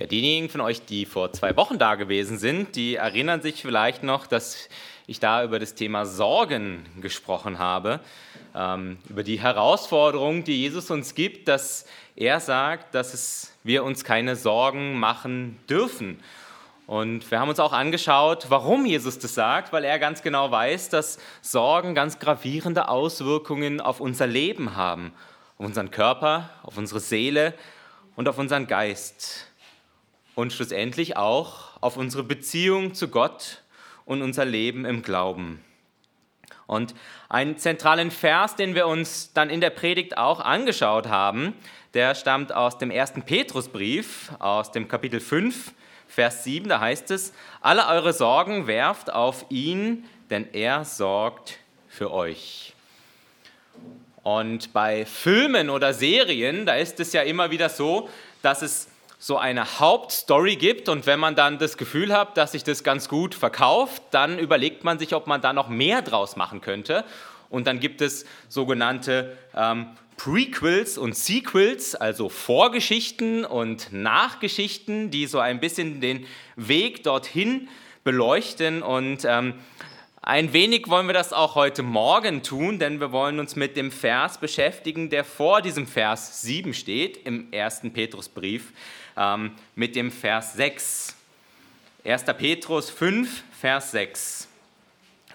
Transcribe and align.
Ja, 0.00 0.06
diejenigen 0.06 0.48
von 0.48 0.60
euch, 0.60 0.84
die 0.84 1.06
vor 1.06 1.32
zwei 1.32 1.56
Wochen 1.56 1.78
da 1.78 1.94
gewesen 1.94 2.36
sind, 2.36 2.74
die 2.74 2.96
erinnern 2.96 3.42
sich 3.42 3.62
vielleicht 3.62 4.02
noch, 4.02 4.26
dass 4.26 4.68
ich 5.06 5.20
da 5.20 5.44
über 5.44 5.60
das 5.60 5.76
Thema 5.76 6.04
Sorgen 6.04 6.84
gesprochen 7.00 7.60
habe, 7.60 8.00
ähm, 8.56 8.98
über 9.08 9.22
die 9.22 9.38
Herausforderung, 9.38 10.42
die 10.42 10.62
Jesus 10.62 10.90
uns 10.90 11.14
gibt, 11.14 11.46
dass 11.46 11.86
er 12.16 12.40
sagt, 12.40 12.92
dass 12.96 13.14
es, 13.14 13.52
wir 13.62 13.84
uns 13.84 14.02
keine 14.02 14.34
Sorgen 14.34 14.98
machen 14.98 15.60
dürfen. 15.70 16.18
Und 16.88 17.30
wir 17.30 17.38
haben 17.38 17.48
uns 17.48 17.60
auch 17.60 17.72
angeschaut, 17.72 18.46
warum 18.48 18.86
Jesus 18.86 19.20
das 19.20 19.34
sagt, 19.34 19.72
weil 19.72 19.84
er 19.84 20.00
ganz 20.00 20.22
genau 20.22 20.50
weiß, 20.50 20.88
dass 20.88 21.20
Sorgen 21.40 21.94
ganz 21.94 22.18
gravierende 22.18 22.88
Auswirkungen 22.88 23.80
auf 23.80 24.00
unser 24.00 24.26
Leben 24.26 24.74
haben, 24.74 25.12
auf 25.56 25.66
unseren 25.66 25.92
Körper, 25.92 26.50
auf 26.64 26.78
unsere 26.78 26.98
Seele 26.98 27.54
und 28.16 28.28
auf 28.28 28.38
unseren 28.38 28.66
Geist 28.66 29.46
und 30.34 30.52
schlussendlich 30.52 31.16
auch 31.16 31.80
auf 31.80 31.96
unsere 31.96 32.24
Beziehung 32.24 32.94
zu 32.94 33.08
Gott 33.08 33.62
und 34.04 34.22
unser 34.22 34.44
Leben 34.44 34.84
im 34.84 35.02
Glauben. 35.02 35.64
Und 36.66 36.94
einen 37.28 37.58
zentralen 37.58 38.10
Vers, 38.10 38.56
den 38.56 38.74
wir 38.74 38.86
uns 38.86 39.32
dann 39.32 39.50
in 39.50 39.60
der 39.60 39.70
Predigt 39.70 40.16
auch 40.16 40.40
angeschaut 40.40 41.08
haben, 41.08 41.54
der 41.92 42.14
stammt 42.14 42.52
aus 42.52 42.78
dem 42.78 42.90
ersten 42.90 43.22
Petrusbrief, 43.22 44.32
aus 44.38 44.72
dem 44.72 44.88
Kapitel 44.88 45.20
5, 45.20 45.72
Vers 46.08 46.44
7, 46.44 46.68
da 46.68 46.80
heißt 46.80 47.10
es, 47.10 47.32
alle 47.60 47.86
eure 47.88 48.12
Sorgen 48.12 48.66
werft 48.66 49.12
auf 49.12 49.46
ihn, 49.50 50.04
denn 50.30 50.48
er 50.52 50.84
sorgt 50.84 51.58
für 51.88 52.12
euch. 52.12 52.72
Und 54.22 54.72
bei 54.72 55.04
Filmen 55.04 55.70
oder 55.70 55.92
Serien, 55.92 56.66
da 56.66 56.76
ist 56.76 56.98
es 56.98 57.12
ja 57.12 57.22
immer 57.22 57.50
wieder 57.50 57.68
so, 57.68 58.08
dass 58.42 58.62
es 58.62 58.88
so 59.26 59.38
eine 59.38 59.78
Hauptstory 59.80 60.56
gibt 60.56 60.90
und 60.90 61.06
wenn 61.06 61.18
man 61.18 61.34
dann 61.34 61.56
das 61.56 61.78
Gefühl 61.78 62.12
hat, 62.12 62.36
dass 62.36 62.52
sich 62.52 62.62
das 62.62 62.84
ganz 62.84 63.08
gut 63.08 63.34
verkauft, 63.34 64.02
dann 64.10 64.38
überlegt 64.38 64.84
man 64.84 64.98
sich, 64.98 65.14
ob 65.14 65.26
man 65.26 65.40
da 65.40 65.54
noch 65.54 65.70
mehr 65.70 66.02
draus 66.02 66.36
machen 66.36 66.60
könnte. 66.60 67.06
Und 67.48 67.66
dann 67.66 67.80
gibt 67.80 68.02
es 68.02 68.26
sogenannte 68.50 69.34
ähm, 69.56 69.86
Prequels 70.18 70.98
und 70.98 71.16
Sequels, 71.16 71.94
also 71.94 72.28
Vorgeschichten 72.28 73.46
und 73.46 73.94
Nachgeschichten, 73.94 75.10
die 75.10 75.24
so 75.24 75.38
ein 75.38 75.58
bisschen 75.58 76.02
den 76.02 76.26
Weg 76.56 77.02
dorthin 77.02 77.70
beleuchten. 78.02 78.82
Und 78.82 79.24
ähm, 79.24 79.54
ein 80.20 80.52
wenig 80.52 80.88
wollen 80.88 81.06
wir 81.06 81.14
das 81.14 81.32
auch 81.32 81.54
heute 81.54 81.82
Morgen 81.82 82.42
tun, 82.42 82.78
denn 82.78 83.00
wir 83.00 83.10
wollen 83.10 83.40
uns 83.40 83.56
mit 83.56 83.74
dem 83.78 83.90
Vers 83.90 84.36
beschäftigen, 84.36 85.08
der 85.08 85.24
vor 85.24 85.62
diesem 85.62 85.86
Vers 85.86 86.42
7 86.42 86.74
steht, 86.74 87.26
im 87.26 87.50
ersten 87.52 87.94
Petrusbrief 87.94 88.72
mit 89.74 89.96
dem 89.96 90.10
Vers 90.10 90.54
6. 90.54 91.16
1. 92.04 92.24
Petrus 92.36 92.90
5, 92.90 93.42
Vers 93.58 93.90
6. 93.92 94.48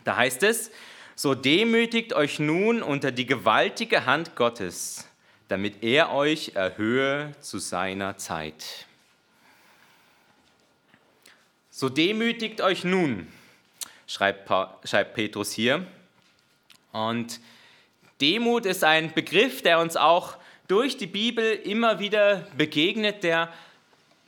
Da 0.03 0.15
heißt 0.15 0.43
es, 0.43 0.71
so 1.15 1.35
demütigt 1.35 2.13
euch 2.13 2.39
nun 2.39 2.81
unter 2.81 3.11
die 3.11 3.25
gewaltige 3.25 4.05
Hand 4.05 4.35
Gottes, 4.35 5.07
damit 5.47 5.83
er 5.83 6.11
euch 6.13 6.51
erhöhe 6.55 7.33
zu 7.41 7.59
seiner 7.59 8.17
Zeit. 8.17 8.85
So 11.71 11.89
demütigt 11.89 12.61
euch 12.61 12.83
nun, 12.83 13.27
schreibt, 14.07 14.49
schreibt 14.87 15.13
Petrus 15.13 15.51
hier. 15.51 15.85
Und 16.91 17.39
Demut 18.21 18.65
ist 18.65 18.83
ein 18.83 19.13
Begriff, 19.13 19.61
der 19.61 19.79
uns 19.79 19.95
auch 19.95 20.37
durch 20.67 20.97
die 20.97 21.07
Bibel 21.07 21.53
immer 21.53 21.99
wieder 21.99 22.47
begegnet, 22.57 23.23
der 23.23 23.51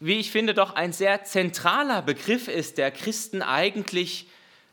wie 0.02 0.19
ich 0.19 0.31
finde, 0.31 0.55
doch 0.55 0.75
ein 0.75 0.94
sehr 0.94 1.23
zentraler 1.23 2.02
Begriff 2.02 2.47
ist, 2.47 2.80
der 2.80 2.89
Christen 2.89 3.44
eigentlich 3.44 4.27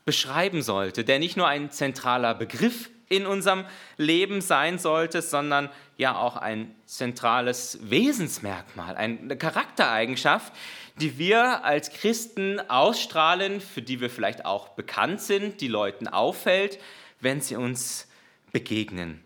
beschreiben 0.07 0.63
sollte, 0.63 1.05
der 1.05 1.19
nicht 1.19 1.37
nur 1.37 1.47
ein 1.47 1.71
zentraler 1.71 2.35
Begriff 2.35 2.89
in 3.11 3.27
unserem 3.27 3.67
Leben 3.99 4.41
sein 4.41 4.79
sollte, 4.79 5.21
sondern 5.21 5.69
ja 5.99 6.17
auch 6.17 6.37
ein 6.37 6.75
zentrales 6.87 7.79
Wesensmerkmal, 7.83 8.97
eine 8.97 9.37
Charaktereigenschaft, 9.37 10.53
die 10.97 11.19
wir 11.19 11.63
als 11.63 11.91
Christen 11.91 12.59
ausstrahlen, 12.71 13.61
für 13.61 13.83
die 13.83 14.01
wir 14.01 14.09
vielleicht 14.09 14.47
auch 14.47 14.71
bekannt 14.71 15.21
sind, 15.21 15.61
die 15.61 15.69
Leuten 15.69 16.09
auffällt, 16.09 16.79
wenn 17.21 17.43
sie 17.43 17.57
uns 17.57 18.09
begegnen. 18.51 19.23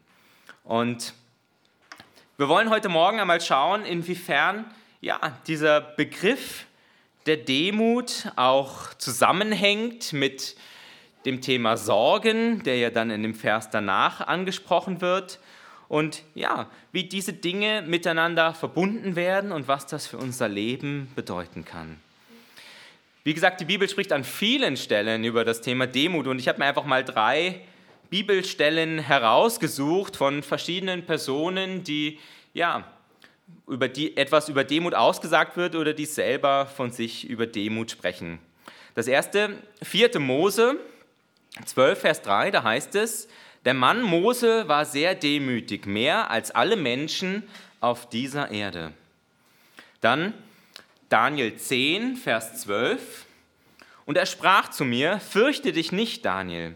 Und 0.65 1.15
wir 2.39 2.49
wollen 2.49 2.71
heute 2.71 2.89
Morgen 2.89 3.21
einmal 3.21 3.41
schauen, 3.41 3.85
inwiefern 3.85 4.65
ja, 5.03 5.37
dieser 5.49 5.81
Begriff 5.81 6.65
der 7.27 7.37
Demut 7.37 8.31
auch 8.37 8.95
zusammenhängt 8.95 10.13
mit 10.13 10.57
dem 11.27 11.41
Thema 11.41 11.77
Sorgen, 11.77 12.63
der 12.63 12.79
ja 12.79 12.91
dann 12.91 13.11
in 13.11 13.23
dem 13.23 13.35
Vers 13.35 13.69
danach 13.71 14.21
angesprochen 14.21 15.01
wird. 15.01 15.41
Und 15.89 16.23
ja, 16.35 16.71
wie 16.93 17.05
diese 17.05 17.33
Dinge 17.33 17.83
miteinander 17.83 18.55
verbunden 18.55 19.15
werden 19.17 19.53
und 19.53 19.69
was 19.69 19.87
das 19.87 20.07
für 20.07 20.19
unser 20.19 20.49
Leben 20.49 21.11
bedeuten 21.17 21.65
kann. 21.65 21.99
Wie 23.25 23.35
gesagt, 23.35 23.61
die 23.61 23.67
Bibel 23.67 23.89
spricht 23.89 24.13
an 24.13 24.25
vielen 24.25 24.77
Stellen 24.77 25.25
über 25.25 25.45
das 25.45 25.61
Thema 25.61 25.87
Demut 25.87 26.29
und 26.29 26.39
ich 26.39 26.49
habe 26.49 26.61
mir 26.61 26.67
einfach 26.67 26.85
mal 26.85 27.05
drei 27.05 27.61
Bibelstellen 28.09 29.01
herausgesucht 29.01 30.17
von 30.17 30.43
verschiedenen 30.43 31.07
Personen, 31.07 31.83
die 31.83 32.19
ja 32.55 32.85
über 33.67 33.89
die, 33.89 34.17
etwas 34.17 34.49
über 34.49 34.65
Demut 34.65 34.95
ausgesagt 34.95 35.57
wird 35.57 35.75
oder 35.77 35.95
die 35.95 36.07
selber 36.07 36.67
von 36.67 36.91
sich 36.91 37.29
über 37.29 37.47
Demut 37.47 37.91
sprechen. 37.91 38.39
Das 38.95 39.07
erste, 39.07 39.57
4. 39.83 40.19
Mose 40.21 40.77
12, 41.65 42.01
Vers 42.01 42.23
3, 42.23 42.51
da 42.51 42.63
heißt 42.63 42.95
es, 42.95 43.29
der 43.65 43.75
Mann 43.75 44.03
Mose 44.03 44.69
war 44.69 44.85
sehr 44.85 45.15
demütig, 45.15 45.87
mehr 45.87 46.31
als 46.31 46.51
alle 46.51 46.77
Menschen 46.77 47.45
auf 47.81 48.09
dieser 48.09 48.51
Erde. 48.51 48.93
Dann 50.01 50.35
Daniel 51.09 51.57
10, 51.57 52.17
Vers 52.17 52.61
12, 52.63 53.27
und 54.05 54.17
er 54.17 54.27
sprach 54.27 54.69
zu 54.71 54.85
mir, 54.85 55.21
fürchte 55.21 55.73
dich 55.73 55.93
nicht, 55.93 56.25
Daniel, 56.25 56.75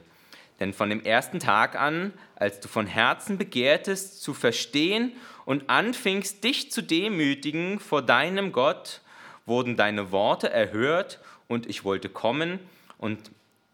denn 0.60 0.72
von 0.72 0.88
dem 0.90 1.04
ersten 1.04 1.40
Tag 1.40 1.74
an, 1.74 2.12
als 2.36 2.60
du 2.60 2.68
von 2.68 2.86
Herzen 2.86 3.38
begehrtest 3.38 4.22
zu 4.22 4.32
verstehen 4.32 5.12
und 5.46 5.70
anfingst, 5.70 6.44
dich 6.44 6.70
zu 6.70 6.82
demütigen 6.82 7.80
vor 7.80 8.02
deinem 8.02 8.52
Gott, 8.52 9.00
wurden 9.46 9.76
deine 9.76 10.12
Worte 10.12 10.50
erhört 10.50 11.20
und 11.48 11.66
ich 11.66 11.84
wollte 11.84 12.10
kommen 12.10 12.58
und 12.98 13.30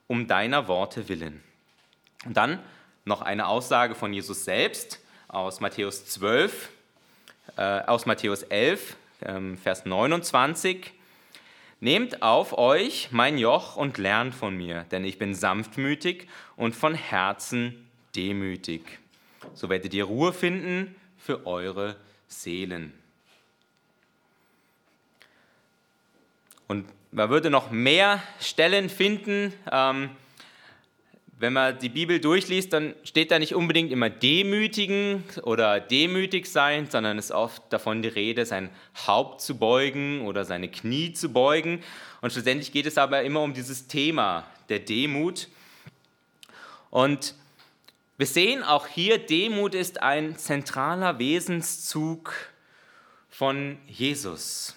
um 0.06 0.28
deiner 0.28 0.68
Worte 0.68 1.08
willen. 1.08 1.42
Und 2.24 2.36
dann 2.36 2.60
noch 3.04 3.22
eine 3.22 3.48
Aussage 3.48 3.96
von 3.96 4.12
Jesus 4.12 4.44
selbst 4.44 5.00
aus 5.28 5.60
Matthäus 5.60 6.04
12, 6.06 6.68
äh, 7.56 7.62
aus 7.62 8.04
Matthäus 8.06 8.42
11, 8.44 8.96
äh, 9.20 9.56
Vers 9.56 9.86
29. 9.86 10.92
Nehmt 11.80 12.22
auf 12.22 12.56
euch 12.56 13.08
mein 13.10 13.38
Joch 13.38 13.76
und 13.76 13.96
lernt 13.96 14.34
von 14.34 14.56
mir, 14.56 14.84
denn 14.92 15.04
ich 15.04 15.18
bin 15.18 15.34
sanftmütig 15.34 16.28
und 16.54 16.76
von 16.76 16.94
Herzen 16.94 17.90
demütig. 18.14 19.00
So 19.54 19.70
werdet 19.70 19.94
ihr 19.94 20.04
Ruhe 20.04 20.34
finden 20.34 20.94
für 21.24 21.46
eure 21.46 21.96
Seelen. 22.26 22.92
Und 26.66 26.86
man 27.12 27.30
würde 27.30 27.50
noch 27.50 27.70
mehr 27.70 28.22
Stellen 28.40 28.88
finden. 28.88 29.52
Ähm, 29.70 30.10
wenn 31.38 31.52
man 31.52 31.78
die 31.78 31.88
Bibel 31.88 32.20
durchliest, 32.20 32.72
dann 32.72 32.94
steht 33.04 33.30
da 33.30 33.38
nicht 33.38 33.54
unbedingt 33.54 33.92
immer 33.92 34.10
demütigen 34.10 35.22
oder 35.42 35.80
demütig 35.80 36.46
sein, 36.46 36.88
sondern 36.90 37.18
es 37.18 37.26
ist 37.26 37.32
oft 37.32 37.62
davon 37.72 38.02
die 38.02 38.08
Rede, 38.08 38.46
sein 38.46 38.70
Haupt 39.06 39.40
zu 39.42 39.58
beugen 39.58 40.22
oder 40.22 40.44
seine 40.44 40.68
Knie 40.68 41.12
zu 41.12 41.32
beugen. 41.32 41.82
Und 42.20 42.32
schlussendlich 42.32 42.72
geht 42.72 42.86
es 42.86 42.98
aber 42.98 43.22
immer 43.22 43.42
um 43.42 43.54
dieses 43.54 43.86
Thema 43.86 44.46
der 44.68 44.78
Demut. 44.80 45.48
Und 46.90 47.34
wir 48.22 48.26
sehen 48.28 48.62
auch 48.62 48.86
hier, 48.86 49.18
Demut 49.18 49.74
ist 49.74 50.00
ein 50.00 50.38
zentraler 50.38 51.18
Wesenszug 51.18 52.32
von 53.28 53.78
Jesus. 53.88 54.76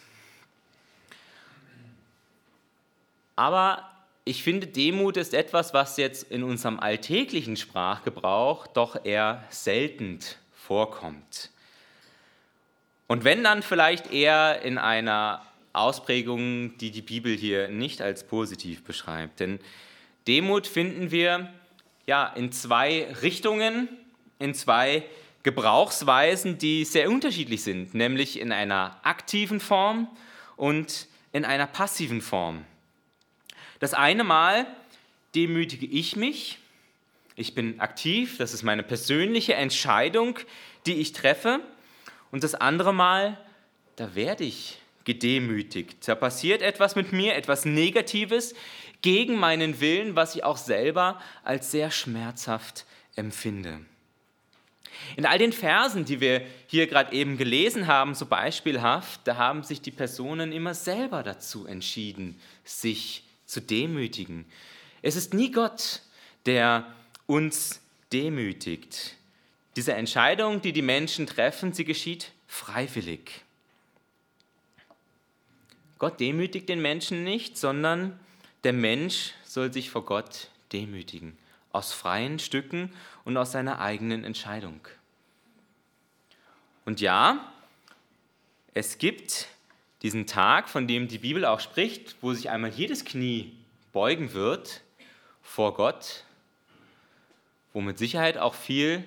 Aber 3.35 3.87
ich 4.23 4.41
finde, 4.41 4.65
Demut 4.65 5.15
ist 5.15 5.35
etwas, 5.35 5.75
was 5.75 5.97
jetzt 5.97 6.31
in 6.31 6.41
unserem 6.41 6.79
alltäglichen 6.79 7.55
Sprachgebrauch 7.55 8.65
doch 8.65 9.05
eher 9.05 9.43
selten 9.51 10.17
vorkommt. 10.51 11.51
Und 13.05 13.25
wenn 13.25 13.43
dann 13.43 13.61
vielleicht 13.61 14.11
eher 14.11 14.63
in 14.63 14.79
einer 14.79 15.45
Ausprägung, 15.71 16.79
die 16.79 16.89
die 16.89 17.03
Bibel 17.03 17.37
hier 17.37 17.67
nicht 17.67 18.01
als 18.01 18.23
positiv 18.25 18.83
beschreibt. 18.83 19.39
Denn 19.39 19.59
Demut 20.25 20.65
finden 20.65 21.11
wir 21.11 21.53
ja, 22.05 22.27
in 22.27 22.51
zwei 22.51 23.07
Richtungen, 23.21 23.89
in 24.39 24.53
zwei 24.53 25.03
Gebrauchsweisen, 25.43 26.57
die 26.57 26.85
sehr 26.85 27.09
unterschiedlich 27.09 27.63
sind, 27.63 27.93
nämlich 27.93 28.39
in 28.39 28.51
einer 28.51 28.99
aktiven 29.03 29.59
Form 29.59 30.07
und 30.55 31.07
in 31.31 31.45
einer 31.45 31.67
passiven 31.67 32.21
Form. 32.21 32.65
Das 33.79 33.93
eine 33.93 34.23
Mal 34.23 34.65
demütige 35.35 35.85
ich 35.85 36.15
mich, 36.15 36.59
ich 37.35 37.53
bin 37.53 37.81
aktiv, 37.81 38.37
das 38.37 38.53
ist 38.53 38.63
meine 38.63 38.83
persönliche 38.83 39.55
Entscheidung, 39.55 40.39
die 40.85 40.95
ich 40.95 41.11
treffe. 41.11 41.59
Und 42.31 42.43
das 42.43 42.55
andere 42.55 42.93
Mal, 42.93 43.37
da 43.97 44.15
werde 44.15 44.45
ich 44.45 44.79
gedemütigt. 45.03 46.07
Da 46.07 46.15
passiert 46.15 46.61
etwas 46.61 46.95
mit 46.95 47.11
mir, 47.11 47.35
etwas 47.35 47.65
Negatives 47.65 48.55
gegen 49.05 49.35
meinen 49.35 49.79
Willen, 49.81 50.15
was 50.15 50.35
ich 50.35 50.43
auch 50.43 50.57
selber 50.57 51.21
als 51.43 51.69
sehr 51.69 51.91
schmerzhaft 51.91 52.85
empfinde. 53.15 53.81
In 55.15 55.27
all 55.27 55.37
den 55.37 55.53
Versen, 55.53 56.05
die 56.05 56.21
wir 56.21 56.41
hier 56.65 56.87
gerade 56.87 57.13
eben 57.13 57.37
gelesen 57.37 57.85
haben, 57.85 58.15
so 58.15 58.25
beispielhaft, 58.25 59.21
da 59.25 59.37
haben 59.37 59.61
sich 59.61 59.79
die 59.79 59.91
Personen 59.91 60.51
immer 60.51 60.73
selber 60.73 61.21
dazu 61.21 61.67
entschieden, 61.67 62.41
sich 62.63 63.25
zu 63.45 63.61
demütigen. 63.61 64.45
Es 65.03 65.15
ist 65.15 65.35
nie 65.35 65.51
Gott, 65.51 66.01
der 66.47 66.91
uns 67.27 67.81
demütigt. 68.11 69.17
Diese 69.75 69.93
Entscheidung, 69.93 70.63
die 70.63 70.73
die 70.73 70.81
Menschen 70.81 71.27
treffen, 71.27 71.73
sie 71.73 71.85
geschieht 71.85 72.31
freiwillig. 72.47 73.43
Gott 75.99 76.19
demütigt 76.19 76.69
den 76.69 76.81
Menschen 76.81 77.23
nicht, 77.23 77.55
sondern 77.55 78.19
der 78.65 78.73
Mensch 78.73 79.33
soll 79.43 79.71
sich 79.71 79.91
vor 79.91 80.05
Gott 80.05 80.49
demütigen, 80.73 81.37
aus 81.71 81.93
freien 81.93 82.39
Stücken 82.39 82.91
und 83.23 83.37
aus 83.37 83.51
seiner 83.51 83.79
eigenen 83.79 84.23
Entscheidung. 84.23 84.81
Und 86.83 86.99
ja, 86.99 87.51
es 88.73 88.97
gibt 88.97 89.47
diesen 90.01 90.25
Tag, 90.25 90.67
von 90.67 90.87
dem 90.87 91.07
die 91.07 91.19
Bibel 91.19 91.45
auch 91.45 91.59
spricht, 91.59 92.15
wo 92.21 92.33
sich 92.33 92.49
einmal 92.49 92.71
jedes 92.71 93.05
Knie 93.05 93.53
beugen 93.93 94.33
wird 94.33 94.81
vor 95.43 95.75
Gott, 95.75 96.23
wo 97.71 97.81
mit 97.81 97.99
Sicherheit 97.99 98.37
auch 98.37 98.55
viel 98.55 99.03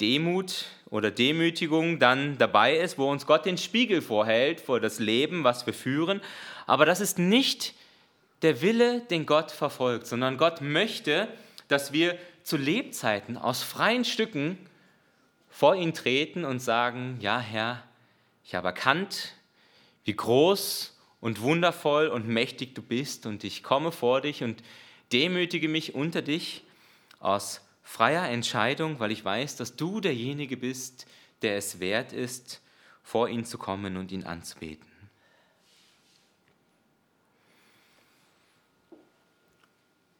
Demut 0.00 0.66
oder 0.90 1.10
Demütigung 1.12 2.00
dann 2.00 2.36
dabei 2.36 2.76
ist, 2.76 2.98
wo 2.98 3.10
uns 3.10 3.26
Gott 3.26 3.46
den 3.46 3.58
Spiegel 3.58 4.02
vorhält 4.02 4.60
vor 4.60 4.80
das 4.80 4.98
Leben, 4.98 5.44
was 5.44 5.66
wir 5.66 5.74
führen. 5.74 6.20
Aber 6.66 6.84
das 6.84 7.00
ist 7.00 7.18
nicht 7.18 7.74
der 8.42 8.60
Wille, 8.60 9.00
den 9.02 9.26
Gott 9.26 9.50
verfolgt, 9.50 10.06
sondern 10.06 10.38
Gott 10.38 10.60
möchte, 10.60 11.28
dass 11.68 11.92
wir 11.92 12.18
zu 12.42 12.56
Lebzeiten 12.56 13.36
aus 13.36 13.62
freien 13.62 14.04
Stücken 14.04 14.58
vor 15.48 15.74
ihn 15.74 15.94
treten 15.94 16.44
und 16.44 16.60
sagen, 16.60 17.16
ja 17.20 17.40
Herr, 17.40 17.82
ich 18.44 18.54
habe 18.54 18.68
erkannt, 18.68 19.32
wie 20.04 20.14
groß 20.14 20.96
und 21.20 21.40
wundervoll 21.40 22.08
und 22.08 22.28
mächtig 22.28 22.74
du 22.74 22.82
bist 22.82 23.26
und 23.26 23.42
ich 23.42 23.62
komme 23.62 23.90
vor 23.90 24.20
dich 24.20 24.44
und 24.44 24.62
demütige 25.12 25.68
mich 25.68 25.94
unter 25.94 26.22
dich 26.22 26.62
aus 27.18 27.62
freier 27.82 28.28
Entscheidung, 28.28 29.00
weil 29.00 29.12
ich 29.12 29.24
weiß, 29.24 29.56
dass 29.56 29.76
du 29.76 30.00
derjenige 30.00 30.56
bist, 30.56 31.06
der 31.42 31.56
es 31.56 31.80
wert 31.80 32.12
ist, 32.12 32.60
vor 33.02 33.28
ihn 33.28 33.44
zu 33.44 33.58
kommen 33.58 33.96
und 33.96 34.12
ihn 34.12 34.24
anzubeten. 34.24 34.86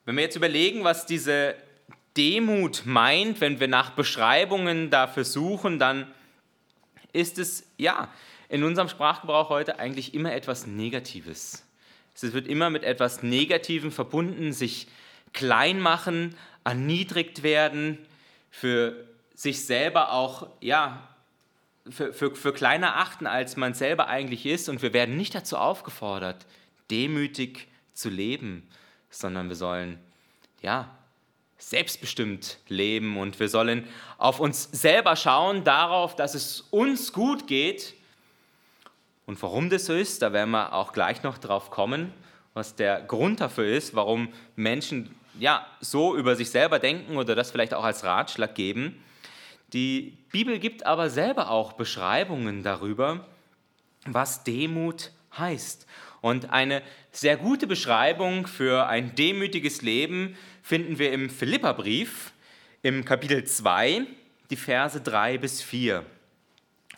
Wenn 0.07 0.15
wir 0.15 0.23
jetzt 0.23 0.37
überlegen, 0.37 0.85
was 0.85 1.05
diese 1.05 1.57
Demut 2.17 2.83
meint, 2.87 3.41
wenn 3.41 3.59
wir 3.59 3.67
nach 3.67 3.91
Beschreibungen 3.91 4.89
dafür 4.89 5.25
suchen, 5.25 5.81
dann 5.81 6.07
ist 7.13 7.39
es 7.39 7.67
ja 7.77 8.09
in 8.49 8.63
unserem 8.63 8.89
Sprachgebrauch 8.89 9.49
heute 9.49 9.81
eigentlich 9.81 10.15
immer 10.15 10.33
etwas 10.33 10.69
Negatives. 10.69 11.67
Es 12.15 12.33
wird 12.33 12.47
immer 12.47 12.71
mit 12.71 12.85
etwas 12.85 13.25
Negativem 13.25 13.91
verbunden, 13.91 14.53
sich 14.53 14.87
klein 15.33 15.81
machen, 15.81 16.37
erniedrigt 16.63 17.43
werden, 17.43 17.99
für 18.49 19.09
sich 19.35 19.67
selber 19.67 20.13
auch, 20.13 20.49
ja, 20.61 21.09
für, 21.91 22.13
für, 22.13 22.35
für 22.37 22.53
kleiner 22.53 22.97
achten, 22.97 23.27
als 23.27 23.57
man 23.57 23.75
selber 23.75 24.07
eigentlich 24.07 24.47
ist. 24.47 24.69
Und 24.69 24.83
wir 24.83 24.93
werden 24.93 25.17
nicht 25.17 25.35
dazu 25.35 25.57
aufgefordert, 25.57 26.47
demütig 26.91 27.67
zu 27.93 28.09
leben, 28.09 28.69
sondern 29.11 29.49
wir 29.49 29.57
sollen, 29.57 29.99
ja, 30.63 30.91
selbstbestimmt 31.59 32.59
leben 32.69 33.17
und 33.17 33.41
wir 33.41 33.49
sollen 33.49 33.89
auf 34.19 34.41
uns 34.41 34.69
selber 34.73 35.17
schauen, 35.17 35.65
darauf, 35.65 36.15
dass 36.15 36.35
es 36.35 36.63
uns 36.71 37.13
gut 37.13 37.47
geht. 37.47 37.95
Und 39.25 39.41
warum 39.43 39.71
das 39.71 39.87
so 39.87 39.95
ist, 39.95 40.23
da 40.23 40.33
werden 40.33 40.51
wir 40.51 40.75
auch 40.75 40.93
gleich 40.93 41.23
noch 41.23 41.39
drauf 41.39 41.71
kommen, 41.71 42.13
was 42.55 42.75
der 42.75 43.01
Grund 43.01 43.41
dafür 43.41 43.67
ist, 43.67 43.95
warum 43.95 44.29
Menschen 44.55 45.15
ja, 45.39 45.67
so 45.81 46.17
über 46.17 46.37
sich 46.37 46.51
selber 46.51 46.79
denken 46.79 47.17
oder 47.17 47.35
das 47.35 47.51
vielleicht 47.51 47.75
auch 47.75 47.85
als 47.85 48.05
Ratschlag 48.05 48.55
geben. 48.55 49.03
Die 49.73 50.17
Bibel 50.31 50.59
gibt 50.59 50.87
aber 50.87 51.11
selber 51.11 51.51
auch 51.51 51.73
Beschreibungen 51.73 52.63
darüber, 52.63 53.27
was 54.07 54.45
Demut 54.45 55.11
heißt. 55.39 55.87
Und 56.21 56.51
eine 56.51 56.83
sehr 57.13 57.37
gute 57.37 57.67
Beschreibung 57.67 58.47
für 58.47 58.87
ein 58.87 59.15
demütiges 59.15 59.83
Leben 59.83 60.37
finden 60.63 60.99
wir 60.99 61.13
im 61.13 61.31
Philipperbrief 61.31 62.33
im 62.83 63.05
Kapitel 63.05 63.45
2, 63.45 64.07
die 64.51 64.57
Verse 64.57 65.01
3 65.01 65.39
bis 65.39 65.63
4. 65.63 66.05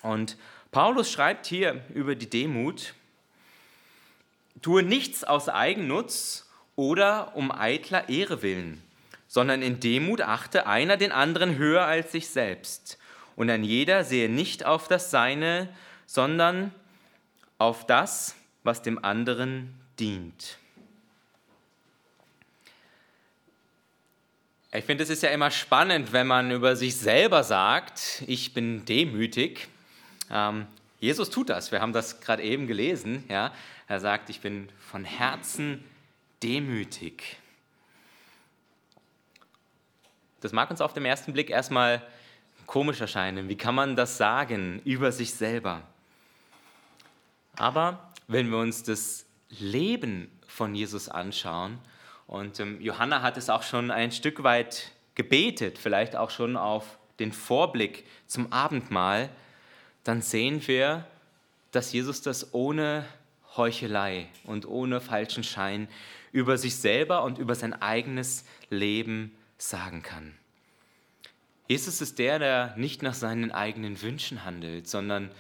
Und 0.03 0.37
Paulus 0.71 1.11
schreibt 1.11 1.47
hier 1.47 1.83
über 1.95 2.15
die 2.15 2.31
Demut, 2.31 2.95
tue 4.63 4.83
nichts 4.83 5.25
aus 5.25 5.49
Eigennutz 5.49 6.49
oder 6.77 7.37
um 7.37 7.51
eitler 7.51 8.09
Ehre 8.09 8.43
willen, 8.43 8.83
sondern 9.27 9.63
in 9.63 9.81
Demut 9.81 10.21
achte 10.21 10.67
einer 10.67 10.97
den 10.97 11.13
anderen 11.13 11.57
höher 11.57 11.85
als 11.85 12.13
sich 12.13 12.29
selbst. 12.29 12.99
Und 13.37 13.51
ein 13.51 13.65
jeder 13.65 14.05
sehe 14.05 14.29
nicht 14.29 14.65
auf 14.65 14.89
das 14.89 15.11
Seine, 15.11 15.69
sondern 16.07 16.73
auf 17.59 17.87
das, 17.87 18.37
was 18.63 18.83
dem 18.83 19.05
anderen 19.05 19.75
dient. 19.99 20.59
Ich 24.71 24.85
finde, 24.85 25.03
es 25.03 25.11
ist 25.11 25.23
ja 25.23 25.31
immer 25.31 25.51
spannend, 25.51 26.13
wenn 26.13 26.27
man 26.27 26.51
über 26.51 26.77
sich 26.77 26.97
selber 26.97 27.43
sagt, 27.43 28.23
ich 28.27 28.53
bin 28.53 28.85
demütig. 28.85 29.67
Ähm, 30.31 30.67
Jesus 31.01 31.31
tut 31.31 31.49
das. 31.49 31.73
Wir 31.73 31.81
haben 31.81 31.93
das 31.93 32.21
gerade 32.21 32.43
eben 32.43 32.67
gelesen. 32.67 33.25
Ja? 33.29 33.53
Er 33.87 34.01
sagt, 34.01 34.29
ich 34.29 34.41
bin 34.41 34.69
von 34.79 35.05
Herzen 35.05 35.85
demütig. 36.43 37.39
Das 40.41 40.53
mag 40.53 40.71
uns 40.71 40.81
auf 40.81 40.93
den 40.93 41.05
ersten 41.05 41.33
Blick 41.33 41.51
erstmal 41.51 42.03
komisch 42.67 43.01
erscheinen. 43.01 43.49
Wie 43.49 43.57
kann 43.57 43.75
man 43.75 43.97
das 43.97 44.19
sagen 44.19 44.83
über 44.85 45.13
sich 45.13 45.33
selber? 45.33 45.83
Aber 47.59 48.13
wenn 48.29 48.51
wir 48.51 48.59
uns 48.59 48.83
das 48.85 49.27
Leben 49.51 50.31
von 50.47 50.75
Jesus 50.75 51.09
anschauen, 51.09 51.79
und 52.27 52.61
ähm, 52.61 52.81
Johanna 52.81 53.23
hat 53.23 53.37
es 53.39 53.49
auch 53.49 53.63
schon 53.63 53.91
ein 53.91 54.13
Stück 54.13 54.43
weit 54.43 54.93
gebetet, 55.15 55.79
vielleicht 55.79 56.15
auch 56.15 56.31
schon 56.31 56.57
auf 56.57 56.99
den 57.19 57.33
Vorblick 57.33 58.05
zum 58.27 58.53
Abendmahl, 58.53 59.31
dann 60.05 60.23
sehen 60.23 60.67
wir, 60.67 61.07
dass 61.73 61.93
Jesus 61.93 62.23
das 62.23 62.55
ohne 62.55 63.05
Heuchelei 63.57 64.29
und 64.45 64.67
ohne 64.67 65.01
falschen 65.01 65.43
Schein 65.43 65.89
über 66.33 66.59
sich 66.59 66.77
selber 66.77 67.25
und 67.25 67.39
über 67.39 67.55
sein 67.55 67.73
eigenes 67.73 68.45
Leben 68.71 69.35
sagen 69.57 70.03
kann. 70.03 70.35
Jesus 71.67 72.01
ist 72.01 72.19
der, 72.19 72.39
der 72.39 72.75
nicht 72.77 73.03
nach 73.03 73.15
seinen 73.15 73.51
eigenen 73.53 74.01
Wünschen 74.01 74.45
handelt, 74.45 74.87
sondern 74.87 75.31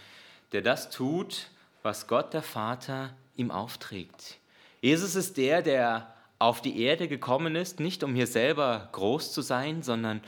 der 0.52 0.62
das 0.62 0.90
tut, 0.90 1.50
was 1.82 2.06
Gott 2.06 2.34
der 2.34 2.42
Vater 2.42 3.14
ihm 3.36 3.50
aufträgt. 3.50 4.38
Jesus 4.80 5.14
ist 5.14 5.36
der, 5.36 5.62
der 5.62 6.14
auf 6.38 6.60
die 6.62 6.82
Erde 6.82 7.08
gekommen 7.08 7.56
ist, 7.56 7.80
nicht 7.80 8.04
um 8.04 8.14
hier 8.14 8.26
selber 8.26 8.88
groß 8.92 9.32
zu 9.32 9.42
sein, 9.42 9.82
sondern 9.82 10.20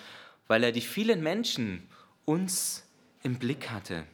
weil 0.49 0.65
er 0.65 0.73
die 0.73 0.81
vielen 0.81 1.23
Menschen 1.23 1.89
uns 2.25 2.85
im 3.23 3.39
Blick 3.39 3.71
hatte. 3.71 4.05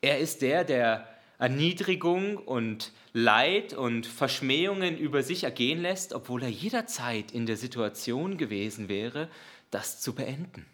Er 0.00 0.18
ist 0.18 0.42
der, 0.42 0.64
der 0.64 1.08
Erniedrigung 1.38 2.36
und 2.36 2.92
Leid 3.12 3.72
und 3.72 4.06
Verschmähungen 4.06 4.96
über 4.98 5.22
sich 5.22 5.44
ergehen 5.44 5.82
lässt, 5.82 6.12
obwohl 6.12 6.42
er 6.42 6.48
jederzeit 6.48 7.32
in 7.32 7.46
der 7.46 7.56
Situation 7.56 8.38
gewesen 8.38 8.88
wäre, 8.88 9.28
das 9.70 10.00
zu 10.00 10.14
beenden. 10.14 10.66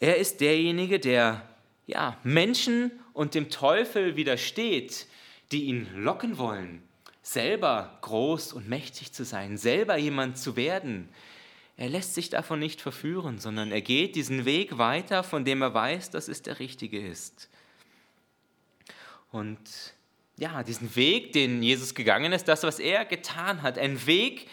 Er 0.00 0.16
ist 0.16 0.40
derjenige, 0.40 0.98
der 0.98 1.48
ja, 1.86 2.16
Menschen 2.22 2.92
und 3.12 3.34
dem 3.34 3.50
Teufel 3.50 4.16
widersteht, 4.16 5.06
die 5.50 5.64
ihn 5.64 5.88
locken 5.94 6.38
wollen, 6.38 6.82
selber 7.22 7.98
groß 8.02 8.52
und 8.52 8.68
mächtig 8.68 9.12
zu 9.12 9.24
sein, 9.24 9.58
selber 9.58 9.96
jemand 9.96 10.38
zu 10.38 10.56
werden. 10.56 11.08
Er 11.76 11.88
lässt 11.88 12.14
sich 12.14 12.30
davon 12.30 12.58
nicht 12.58 12.80
verführen, 12.80 13.38
sondern 13.38 13.72
er 13.72 13.80
geht 13.80 14.14
diesen 14.14 14.44
Weg 14.44 14.78
weiter, 14.78 15.22
von 15.22 15.44
dem 15.44 15.62
er 15.62 15.74
weiß, 15.74 16.10
dass 16.10 16.28
es 16.28 16.42
der 16.42 16.58
richtige 16.58 17.04
ist. 17.04 17.48
Und 19.30 19.94
ja, 20.36 20.62
diesen 20.62 20.94
Weg, 20.96 21.32
den 21.32 21.62
Jesus 21.62 21.94
gegangen 21.94 22.32
ist, 22.32 22.48
das, 22.48 22.62
was 22.62 22.78
er 22.78 23.04
getan 23.04 23.62
hat. 23.62 23.78
Ein 23.78 24.06
Weg, 24.06 24.48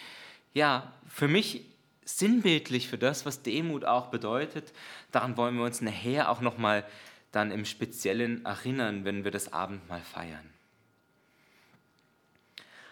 ja, 0.54 0.92
für 1.06 1.28
mich 1.28 1.64
sinnbildlich 2.04 2.88
für 2.88 2.98
das, 2.98 3.26
was 3.26 3.42
Demut 3.42 3.84
auch 3.84 4.08
bedeutet. 4.08 4.72
Daran 5.12 5.36
wollen 5.36 5.56
wir 5.56 5.64
uns 5.64 5.80
nachher 5.80 6.30
auch 6.30 6.40
nochmal 6.40 6.84
dann 7.32 7.50
im 7.50 7.64
Speziellen 7.64 8.44
erinnern, 8.44 9.04
wenn 9.04 9.24
wir 9.24 9.30
das 9.30 9.52
Abendmahl 9.52 10.02
feiern. 10.02 10.50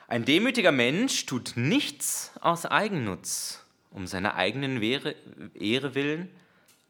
Ein 0.06 0.24
demütiger 0.24 0.72
Mensch 0.72 1.26
tut 1.26 1.52
nichts 1.56 2.32
aus 2.40 2.64
Eigennutz, 2.64 3.62
um 3.90 4.06
seiner 4.06 4.36
eigenen 4.36 4.80
Ehre 4.80 5.94
willen, 5.94 6.30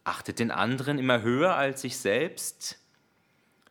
achtet 0.05 0.39
den 0.39 0.51
anderen 0.51 0.99
immer 0.99 1.23
höher 1.23 1.57
als 1.57 1.83
sich 1.83 1.97
selbst, 1.97 2.79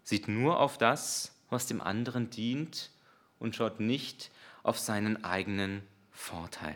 sieht 0.04 0.28
nur 0.28 0.60
auf 0.60 0.78
das, 0.78 1.34
was 1.50 1.66
dem 1.66 1.82
anderen 1.82 2.30
dient 2.30 2.92
und 3.40 3.56
schaut 3.56 3.80
nicht 3.80 4.32
auf 4.64 4.80
seinen 4.80 5.24
eigenen 5.24 5.82
Vorteil. 6.12 6.76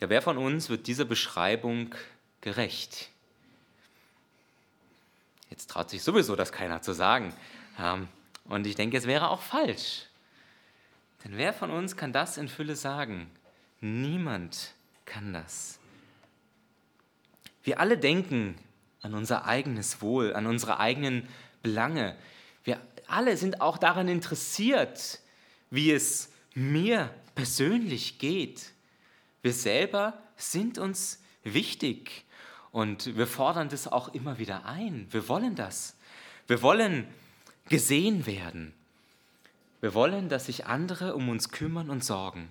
Ja, 0.00 0.08
wer 0.08 0.22
von 0.22 0.38
uns 0.38 0.68
wird 0.68 0.86
dieser 0.86 1.04
Beschreibung 1.04 1.94
gerecht? 2.40 3.10
Jetzt 5.54 5.70
traut 5.70 5.88
sich 5.88 6.02
sowieso 6.02 6.34
das 6.34 6.50
keiner 6.50 6.82
zu 6.82 6.92
sagen. 6.92 7.32
Ähm, 7.78 8.08
und 8.46 8.66
ich 8.66 8.74
denke, 8.74 8.96
es 8.96 9.06
wäre 9.06 9.30
auch 9.30 9.40
falsch. 9.40 10.06
Denn 11.22 11.36
wer 11.36 11.52
von 11.52 11.70
uns 11.70 11.96
kann 11.96 12.12
das 12.12 12.38
in 12.38 12.48
Fülle 12.48 12.74
sagen? 12.74 13.30
Niemand 13.80 14.72
kann 15.04 15.32
das. 15.32 15.78
Wir 17.62 17.78
alle 17.78 17.96
denken 17.96 18.58
an 19.00 19.14
unser 19.14 19.44
eigenes 19.44 20.02
Wohl, 20.02 20.34
an 20.34 20.48
unsere 20.48 20.80
eigenen 20.80 21.28
Belange. 21.62 22.16
Wir 22.64 22.80
alle 23.06 23.36
sind 23.36 23.60
auch 23.60 23.78
daran 23.78 24.08
interessiert, 24.08 25.20
wie 25.70 25.92
es 25.92 26.32
mir 26.54 27.14
persönlich 27.36 28.18
geht. 28.18 28.72
Wir 29.40 29.52
selber 29.52 30.20
sind 30.36 30.78
uns 30.78 31.22
wichtig 31.44 32.24
und 32.74 33.16
wir 33.16 33.28
fordern 33.28 33.68
das 33.68 33.86
auch 33.86 34.12
immer 34.14 34.38
wieder 34.40 34.66
ein. 34.66 35.06
Wir 35.12 35.28
wollen 35.28 35.54
das. 35.54 35.96
Wir 36.48 36.60
wollen 36.60 37.06
gesehen 37.68 38.26
werden. 38.26 38.74
Wir 39.80 39.94
wollen, 39.94 40.28
dass 40.28 40.46
sich 40.46 40.66
andere 40.66 41.14
um 41.14 41.28
uns 41.28 41.50
kümmern 41.50 41.88
und 41.88 42.02
sorgen. 42.02 42.48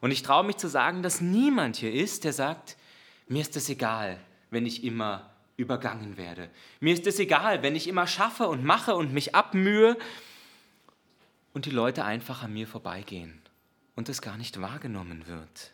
Und 0.00 0.10
ich 0.10 0.22
traue 0.22 0.44
mich 0.44 0.56
zu 0.56 0.68
sagen, 0.68 1.02
dass 1.02 1.20
niemand 1.20 1.76
hier 1.76 1.92
ist, 1.92 2.24
der 2.24 2.32
sagt, 2.32 2.78
mir 3.28 3.42
ist 3.42 3.54
es 3.54 3.68
egal, 3.68 4.18
wenn 4.48 4.64
ich 4.64 4.84
immer 4.84 5.30
übergangen 5.58 6.16
werde. 6.16 6.48
Mir 6.80 6.94
ist 6.94 7.06
es 7.06 7.18
egal, 7.18 7.62
wenn 7.62 7.76
ich 7.76 7.88
immer 7.88 8.06
schaffe 8.06 8.48
und 8.48 8.64
mache 8.64 8.94
und 8.94 9.12
mich 9.12 9.34
abmühe 9.34 9.98
und 11.52 11.66
die 11.66 11.70
Leute 11.70 12.06
einfach 12.06 12.42
an 12.42 12.54
mir 12.54 12.66
vorbeigehen 12.66 13.42
und 13.96 14.08
es 14.08 14.22
gar 14.22 14.38
nicht 14.38 14.62
wahrgenommen 14.62 15.26
wird. 15.26 15.72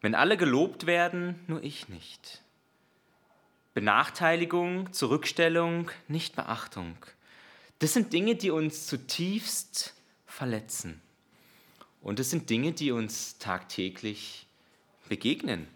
Wenn 0.00 0.14
alle 0.14 0.36
gelobt 0.36 0.86
werden, 0.86 1.38
nur 1.46 1.62
ich 1.62 1.88
nicht. 1.88 2.42
Benachteiligung, 3.74 4.92
Zurückstellung, 4.92 5.90
Nichtbeachtung. 6.08 6.96
Das 7.80 7.92
sind 7.92 8.12
Dinge, 8.12 8.34
die 8.34 8.50
uns 8.50 8.86
zutiefst 8.86 9.94
verletzen. 10.26 11.00
Und 12.00 12.20
es 12.20 12.30
sind 12.30 12.50
Dinge, 12.50 12.72
die 12.72 12.92
uns 12.92 13.38
tagtäglich 13.38 14.46
begegnen. 15.08 15.68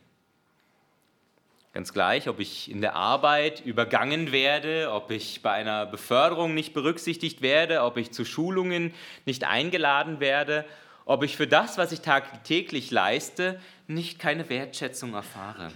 Ganz 1.72 1.92
gleich, 1.92 2.28
ob 2.28 2.38
ich 2.38 2.70
in 2.70 2.82
der 2.82 2.96
Arbeit 2.96 3.64
übergangen 3.64 4.30
werde, 4.30 4.90
ob 4.92 5.10
ich 5.10 5.40
bei 5.40 5.52
einer 5.52 5.86
Beförderung 5.86 6.54
nicht 6.54 6.74
berücksichtigt 6.74 7.40
werde, 7.40 7.82
ob 7.82 7.96
ich 7.96 8.10
zu 8.12 8.26
Schulungen 8.26 8.92
nicht 9.24 9.44
eingeladen 9.44 10.20
werde, 10.20 10.66
ob 11.04 11.22
ich 11.22 11.36
für 11.36 11.46
das, 11.46 11.78
was 11.78 11.92
ich 11.92 12.00
tagtäglich 12.00 12.90
leiste, 12.90 13.60
nicht 13.86 14.18
keine 14.18 14.48
Wertschätzung 14.48 15.14
erfahre. 15.14 15.70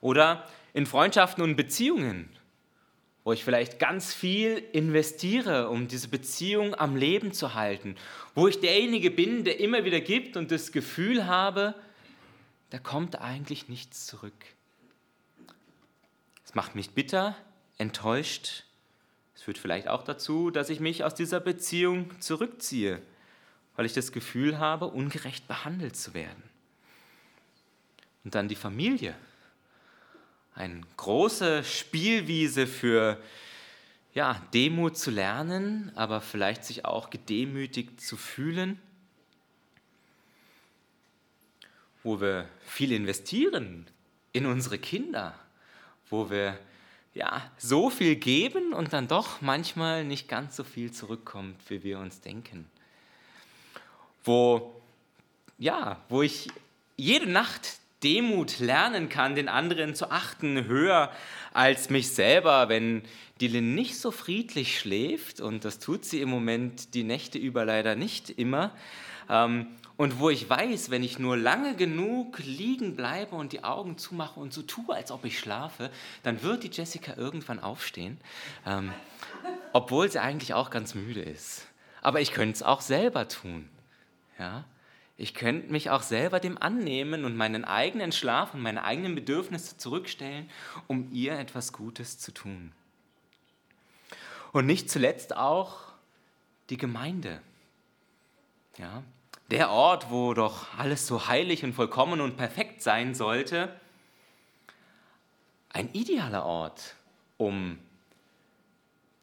Oder 0.00 0.46
in 0.72 0.86
Freundschaften 0.86 1.42
und 1.42 1.56
Beziehungen, 1.56 2.28
wo 3.24 3.32
ich 3.32 3.44
vielleicht 3.44 3.78
ganz 3.78 4.14
viel 4.14 4.62
investiere, 4.72 5.68
um 5.68 5.88
diese 5.88 6.08
Beziehung 6.08 6.74
am 6.74 6.96
Leben 6.96 7.32
zu 7.32 7.54
halten, 7.54 7.96
wo 8.34 8.48
ich 8.48 8.60
derjenige 8.60 9.10
bin, 9.10 9.44
der 9.44 9.60
immer 9.60 9.84
wieder 9.84 10.00
gibt 10.00 10.36
und 10.36 10.50
das 10.50 10.72
Gefühl 10.72 11.26
habe, 11.26 11.74
da 12.70 12.78
kommt 12.78 13.20
eigentlich 13.20 13.68
nichts 13.68 14.06
zurück. 14.06 14.32
Es 16.44 16.54
macht 16.54 16.74
mich 16.74 16.90
bitter, 16.90 17.36
enttäuscht. 17.78 18.64
Es 19.34 19.42
führt 19.42 19.58
vielleicht 19.58 19.88
auch 19.88 20.02
dazu, 20.02 20.50
dass 20.50 20.70
ich 20.70 20.80
mich 20.80 21.04
aus 21.04 21.14
dieser 21.14 21.40
Beziehung 21.40 22.10
zurückziehe, 22.20 23.00
weil 23.80 23.86
ich 23.86 23.94
das 23.94 24.12
Gefühl 24.12 24.58
habe, 24.58 24.88
ungerecht 24.88 25.48
behandelt 25.48 25.96
zu 25.96 26.12
werden. 26.12 26.42
Und 28.24 28.34
dann 28.34 28.46
die 28.46 28.54
Familie. 28.54 29.16
Eine 30.54 30.82
große 30.98 31.64
Spielwiese 31.64 32.66
für 32.66 33.18
ja, 34.12 34.38
Demut 34.52 34.98
zu 34.98 35.10
lernen, 35.10 35.92
aber 35.94 36.20
vielleicht 36.20 36.66
sich 36.66 36.84
auch 36.84 37.08
gedemütigt 37.08 38.02
zu 38.02 38.18
fühlen, 38.18 38.78
wo 42.02 42.20
wir 42.20 42.50
viel 42.66 42.92
investieren 42.92 43.86
in 44.32 44.44
unsere 44.44 44.78
Kinder, 44.78 45.34
wo 46.10 46.28
wir 46.28 46.58
ja, 47.14 47.50
so 47.56 47.88
viel 47.88 48.16
geben 48.16 48.74
und 48.74 48.92
dann 48.92 49.08
doch 49.08 49.40
manchmal 49.40 50.04
nicht 50.04 50.28
ganz 50.28 50.54
so 50.54 50.64
viel 50.64 50.92
zurückkommt, 50.92 51.58
wie 51.70 51.82
wir 51.82 51.98
uns 51.98 52.20
denken. 52.20 52.70
Wo, 54.24 54.74
ja, 55.58 55.98
wo 56.08 56.22
ich 56.22 56.48
jede 56.96 57.28
Nacht 57.28 57.78
Demut 58.02 58.60
lernen 58.60 59.08
kann, 59.08 59.34
den 59.34 59.48
anderen 59.48 59.94
zu 59.94 60.10
achten, 60.10 60.64
höher 60.64 61.10
als 61.52 61.90
mich 61.90 62.12
selber, 62.12 62.68
wenn 62.68 63.02
die 63.40 63.48
Lynn 63.48 63.74
nicht 63.74 63.98
so 63.98 64.10
friedlich 64.10 64.78
schläft, 64.78 65.40
und 65.40 65.64
das 65.64 65.78
tut 65.78 66.04
sie 66.04 66.20
im 66.20 66.30
Moment 66.30 66.94
die 66.94 67.04
Nächte 67.04 67.38
über 67.38 67.64
leider 67.64 67.96
nicht 67.96 68.30
immer, 68.30 68.72
ähm, 69.28 69.66
und 69.96 70.18
wo 70.18 70.30
ich 70.30 70.48
weiß, 70.48 70.90
wenn 70.90 71.02
ich 71.02 71.18
nur 71.18 71.36
lange 71.36 71.76
genug 71.76 72.38
liegen 72.38 72.96
bleibe 72.96 73.36
und 73.36 73.52
die 73.52 73.64
Augen 73.64 73.98
zumache 73.98 74.40
und 74.40 74.50
so 74.50 74.62
tue, 74.62 74.94
als 74.94 75.10
ob 75.10 75.26
ich 75.26 75.38
schlafe, 75.38 75.90
dann 76.22 76.42
wird 76.42 76.62
die 76.62 76.70
Jessica 76.70 77.18
irgendwann 77.18 77.60
aufstehen, 77.60 78.16
ähm, 78.66 78.92
obwohl 79.74 80.10
sie 80.10 80.18
eigentlich 80.18 80.54
auch 80.54 80.70
ganz 80.70 80.94
müde 80.94 81.20
ist. 81.20 81.66
Aber 82.00 82.22
ich 82.22 82.32
könnte 82.32 82.54
es 82.54 82.62
auch 82.62 82.80
selber 82.80 83.28
tun. 83.28 83.68
Ja? 84.40 84.64
Ich 85.18 85.34
könnte 85.34 85.70
mich 85.70 85.90
auch 85.90 86.00
selber 86.00 86.40
dem 86.40 86.56
annehmen 86.56 87.26
und 87.26 87.36
meinen 87.36 87.66
eigenen 87.66 88.10
Schlaf 88.10 88.54
und 88.54 88.62
meine 88.62 88.84
eigenen 88.84 89.14
Bedürfnisse 89.14 89.76
zurückstellen, 89.76 90.48
um 90.86 91.12
ihr 91.12 91.38
etwas 91.38 91.74
Gutes 91.74 92.18
zu 92.18 92.32
tun. 92.32 92.72
Und 94.52 94.64
nicht 94.64 94.90
zuletzt 94.90 95.36
auch 95.36 95.80
die 96.70 96.78
Gemeinde. 96.78 97.42
Ja, 98.78 99.02
der 99.50 99.70
Ort, 99.70 100.10
wo 100.10 100.32
doch 100.32 100.78
alles 100.78 101.06
so 101.06 101.26
heilig 101.26 101.64
und 101.64 101.74
vollkommen 101.74 102.22
und 102.22 102.38
perfekt 102.38 102.82
sein 102.82 103.14
sollte, 103.14 103.78
ein 105.68 105.92
idealer 105.92 106.46
Ort, 106.46 106.94
um 107.36 107.78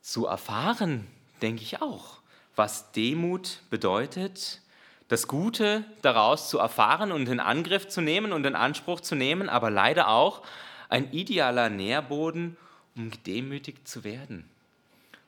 zu 0.01 0.27
erfahren, 0.27 1.07
denke 1.41 1.63
ich 1.63 1.81
auch, 1.81 2.19
was 2.55 2.91
Demut 2.91 3.61
bedeutet, 3.71 4.61
das 5.07 5.27
Gute 5.27 5.85
daraus 6.01 6.49
zu 6.49 6.59
erfahren 6.59 7.11
und 7.11 7.29
in 7.29 7.39
Angriff 7.39 7.87
zu 7.87 8.01
nehmen 8.01 8.33
und 8.33 8.45
in 8.45 8.55
Anspruch 8.55 8.99
zu 8.99 9.15
nehmen, 9.15 9.49
aber 9.49 9.69
leider 9.69 10.09
auch 10.09 10.43
ein 10.89 11.11
idealer 11.11 11.69
Nährboden, 11.69 12.57
um 12.95 13.11
gedemütigt 13.11 13.87
zu 13.87 14.03
werden. 14.03 14.49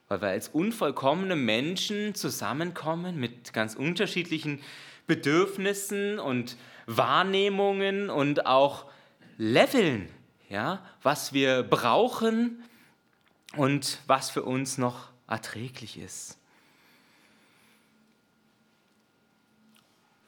Weil 0.08 0.22
wir 0.22 0.30
als 0.30 0.50
unvollkommene 0.50 1.36
Menschen 1.36 2.16
zusammenkommen 2.16 3.20
mit 3.20 3.54
ganz 3.54 3.76
unterschiedlichen 3.76 4.62
Bedürfnissen 5.08 6.20
und 6.20 6.58
Wahrnehmungen 6.88 8.10
und 8.10 8.46
auch 8.46 8.86
Leveln, 9.38 10.10
ja, 10.50 10.84
was 11.04 11.32
wir 11.34 11.64
brauchen 11.64 12.64
und 13.56 14.00
was 14.08 14.30
für 14.32 14.44
uns 14.44 14.78
noch 14.78 15.10
erträglich 15.28 15.98
ist. 16.00 16.39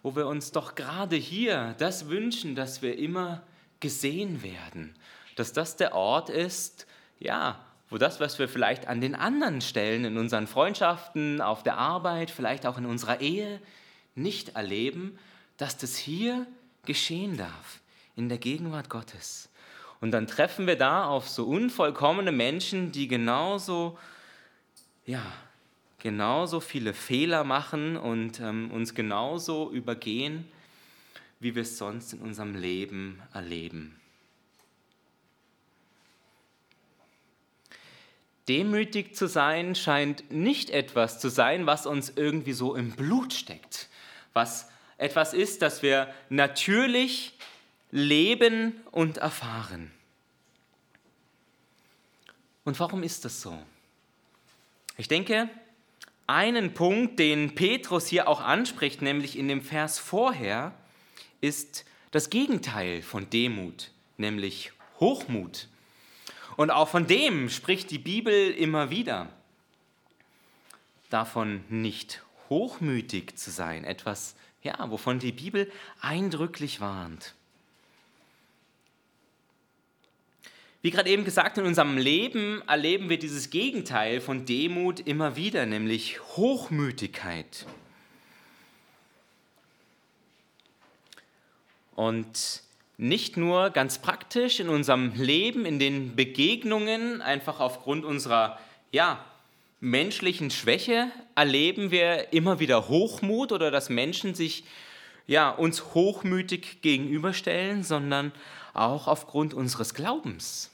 Wo 0.04 0.16
wir 0.16 0.28
uns 0.28 0.52
doch 0.52 0.76
gerade 0.76 1.16
hier 1.16 1.76
das 1.78 2.10
wünschen, 2.10 2.56
dass 2.56 2.82
wir 2.82 2.98
immer 2.98 3.44
gesehen 3.80 4.44
werden, 4.44 4.96
dass 5.36 5.54
das 5.54 5.76
der 5.76 5.94
Ort 5.94 6.30
ist, 6.30 6.88
ja, 7.20 7.60
wo 7.90 7.98
das, 7.98 8.20
was 8.20 8.40
wir 8.40 8.48
vielleicht 8.48 8.88
an 8.88 9.02
den 9.02 9.16
anderen 9.16 9.60
Stellen, 9.62 10.06
in 10.06 10.18
unseren 10.18 10.48
Freundschaften, 10.48 11.42
auf 11.42 11.62
der 11.62 11.78
Arbeit, 11.78 12.32
vielleicht 12.32 12.66
auch 12.66 12.78
in 12.78 12.86
unserer 12.86 13.20
Ehe 13.20 13.62
nicht 14.16 14.56
erleben, 14.56 15.20
dass 15.58 15.78
das 15.78 15.98
hier 15.98 16.48
geschehen 16.86 17.38
darf, 17.38 17.82
in 18.16 18.30
der 18.30 18.38
Gegenwart 18.38 18.90
Gottes. 18.90 19.50
Und 20.00 20.12
dann 20.12 20.26
treffen 20.26 20.68
wir 20.68 20.78
da 20.78 21.06
auf 21.06 21.30
so 21.30 21.46
unvollkommene 21.46 22.32
Menschen, 22.32 22.92
die 22.92 23.08
genauso, 23.08 24.00
ja, 25.06 25.22
genauso 26.02 26.60
viele 26.60 26.96
Fehler 26.96 27.44
machen 27.44 27.96
und 27.96 28.40
ähm, 28.40 28.72
uns 28.72 28.96
genauso 28.96 29.72
übergehen, 29.72 30.52
wie 31.40 31.54
wir 31.54 31.62
es 31.62 31.78
sonst 31.78 32.14
in 32.14 32.20
unserem 32.20 32.56
Leben 32.56 33.22
erleben. 33.34 33.96
Demütig 38.48 39.16
zu 39.16 39.28
sein 39.28 39.76
scheint 39.76 40.32
nicht 40.32 40.72
etwas 40.72 41.20
zu 41.20 41.30
sein, 41.30 41.68
was 41.68 41.86
uns 41.86 42.12
irgendwie 42.16 42.54
so 42.54 42.76
im 42.76 42.92
Blut 42.92 43.34
steckt, 43.34 43.88
was 44.34 44.70
etwas 44.98 45.36
ist, 45.36 45.62
das 45.62 45.84
wir 45.84 46.12
natürlich 46.30 47.38
leben 47.92 48.74
und 48.90 49.18
erfahren. 49.18 49.92
Und 52.66 52.80
warum 52.80 53.04
ist 53.04 53.24
das 53.24 53.42
so? 53.42 53.58
Ich 54.98 55.08
denke, 55.08 55.50
einen 56.28 56.74
Punkt, 56.74 57.20
den 57.20 57.56
Petrus 57.56 58.08
hier 58.08 58.28
auch 58.28 58.42
anspricht, 58.42 59.02
nämlich 59.02 59.38
in 59.38 59.48
dem 59.48 59.62
Vers 59.62 60.00
vorher, 60.00 60.74
ist 61.42 61.86
das 62.12 62.30
Gegenteil 62.30 63.02
von 63.02 63.30
Demut, 63.30 63.92
nämlich 64.18 64.72
Hochmut. 65.00 65.68
Und 66.58 66.70
auch 66.70 66.88
von 66.88 67.08
dem 67.08 67.50
spricht 67.50 67.92
die 67.92 68.00
Bibel 68.00 68.52
immer 68.52 68.90
wieder. 68.90 69.30
Davon 71.10 71.64
nicht 71.70 72.24
hochmütig 72.50 73.38
zu 73.38 73.52
sein, 73.52 73.84
etwas, 73.84 74.36
ja, 74.62 74.90
wovon 74.90 75.20
die 75.20 75.32
Bibel 75.32 75.72
eindrücklich 76.02 76.80
warnt. 76.82 77.34
Wie 80.82 80.90
gerade 80.90 81.10
eben 81.10 81.26
gesagt, 81.26 81.60
in 81.60 81.66
unserem 81.66 81.98
Leben 81.98 82.64
erleben 82.68 83.10
wir 83.10 83.20
dieses 83.20 83.52
Gegenteil 83.52 84.20
von 84.20 84.46
Demut 84.46 85.00
immer 85.00 85.36
wieder, 85.36 85.68
nämlich 85.68 86.20
Hochmütigkeit. 86.36 87.68
Und 91.96 92.64
nicht 92.98 93.38
nur 93.38 93.70
ganz 93.70 94.00
praktisch 94.00 94.60
in 94.60 94.70
unserem 94.70 95.14
Leben, 95.14 95.66
in 95.66 95.78
den 95.78 96.16
Begegnungen, 96.16 97.22
einfach 97.22 97.60
aufgrund 97.60 98.04
unserer 98.04 98.60
ja, 98.92 99.24
menschlichen 99.82 100.50
Schwäche 100.50 101.12
erleben 101.36 101.92
wir 101.92 102.34
immer 102.34 102.60
wieder 102.60 102.88
Hochmut 102.88 103.52
oder 103.52 103.70
dass 103.70 103.90
Menschen 103.90 104.34
sich 104.34 104.64
ja, 105.28 105.52
uns 105.52 105.94
hochmütig 105.94 106.82
gegenüberstellen, 106.82 107.84
sondern 107.84 108.32
auch 108.74 109.08
aufgrund 109.08 109.54
unseres 109.54 109.94
Glaubens. 109.94 110.71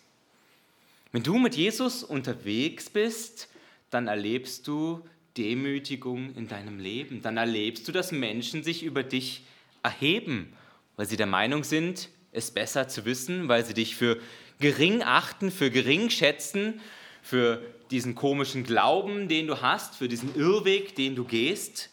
Wenn 1.11 1.23
du 1.23 1.37
mit 1.37 1.55
Jesus 1.55 2.03
unterwegs 2.03 2.89
bist, 2.89 3.47
dann 3.89 4.07
erlebst 4.07 4.67
du 4.67 5.01
Demütigung 5.37 6.35
in 6.35 6.47
deinem 6.47 6.79
Leben. 6.79 7.21
Dann 7.21 7.37
erlebst 7.37 7.87
du, 7.87 7.91
dass 7.91 8.11
Menschen 8.11 8.63
sich 8.63 8.83
über 8.83 9.03
dich 9.03 9.43
erheben, 9.83 10.53
weil 10.95 11.05
sie 11.05 11.17
der 11.17 11.27
Meinung 11.27 11.63
sind, 11.63 12.09
es 12.31 12.51
besser 12.51 12.87
zu 12.87 13.05
wissen, 13.05 13.47
weil 13.47 13.63
sie 13.65 13.73
dich 13.73 13.95
für 13.95 14.19
gering 14.59 15.03
achten, 15.03 15.51
für 15.51 15.69
gering 15.69 16.09
schätzen, 16.09 16.81
für 17.21 17.61
diesen 17.91 18.15
komischen 18.15 18.63
Glauben, 18.63 19.27
den 19.27 19.47
du 19.47 19.61
hast, 19.61 19.95
für 19.95 20.07
diesen 20.07 20.35
Irrweg, 20.35 20.95
den 20.95 21.15
du 21.15 21.23
gehst. 21.23 21.89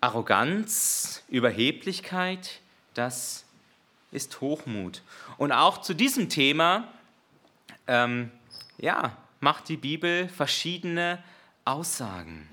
Arroganz, 0.00 1.22
Überheblichkeit, 1.28 2.60
das 2.94 3.44
ist 4.10 4.40
Hochmut. 4.40 5.02
Und 5.36 5.52
auch 5.52 5.78
zu 5.78 5.94
diesem 5.94 6.28
Thema 6.28 6.88
ähm, 7.86 8.30
ja, 8.78 9.16
macht 9.40 9.68
die 9.68 9.76
Bibel 9.76 10.28
verschiedene 10.28 11.22
Aussagen. 11.64 12.48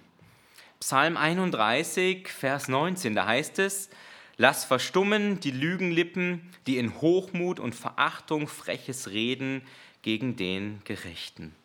Psalm 0.79 1.17
31, 1.17 2.27
Vers 2.27 2.67
19, 2.67 3.15
da 3.15 3.25
heißt 3.25 3.59
es, 3.59 3.89
Lass 4.37 4.65
verstummen 4.65 5.39
die 5.39 5.51
Lügenlippen, 5.51 6.41
die 6.67 6.77
in 6.77 6.99
Hochmut 6.99 7.59
und 7.59 7.73
Verachtung 7.73 8.49
freches 8.49 9.09
Reden 9.11 9.61
gegen 10.01 10.35
den 10.35 10.81
Gerechten. 10.83 11.55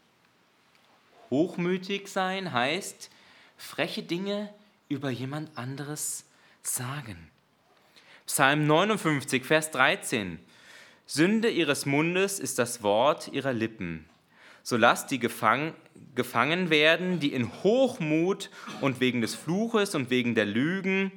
Hochmütig 1.31 2.09
sein 2.09 2.53
heißt, 2.53 3.11
freche 3.57 4.05
Dinge 4.05 4.53
über 4.89 5.11
jemand 5.11 5.57
anderes 5.59 6.25
sagen. 6.63 7.31
Psalm 8.31 8.65
59, 8.69 9.45
Vers 9.45 9.73
13. 9.73 10.39
Sünde 11.05 11.51
ihres 11.51 11.85
Mundes 11.85 12.39
ist 12.39 12.61
das 12.61 12.81
Wort 12.85 13.27
ihrer 13.33 13.53
Lippen. 13.53 14.09
So 14.63 14.77
lasst 14.77 15.11
die 15.11 15.19
gefang, 15.19 15.75
gefangen 16.15 16.71
werden, 16.71 17.19
die 17.19 17.33
in 17.33 17.51
Hochmut 17.65 18.49
und 18.83 19.01
wegen 19.01 19.21
des 19.21 19.35
Fluches 19.35 19.97
und 19.97 20.11
wegen 20.11 20.37
der 20.37 20.47
Lügen, 20.47 21.11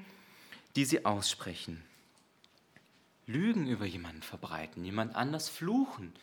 die 0.76 0.86
sie 0.86 1.06
aussprechen. 1.06 1.84
Lügen 3.28 3.67
über 3.67 3.86
jemanden 3.86 4.23
verbreiten, 4.23 4.84
jemand 4.84 5.15
anders 5.15 5.49
fluchen, 5.49 6.13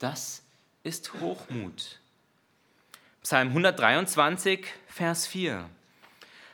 das 0.00 0.42
ist 0.82 1.12
Hochmut. 1.20 2.00
Psalm 3.22 3.50
123, 3.50 4.66
Vers 4.88 5.28
4. 5.28 5.70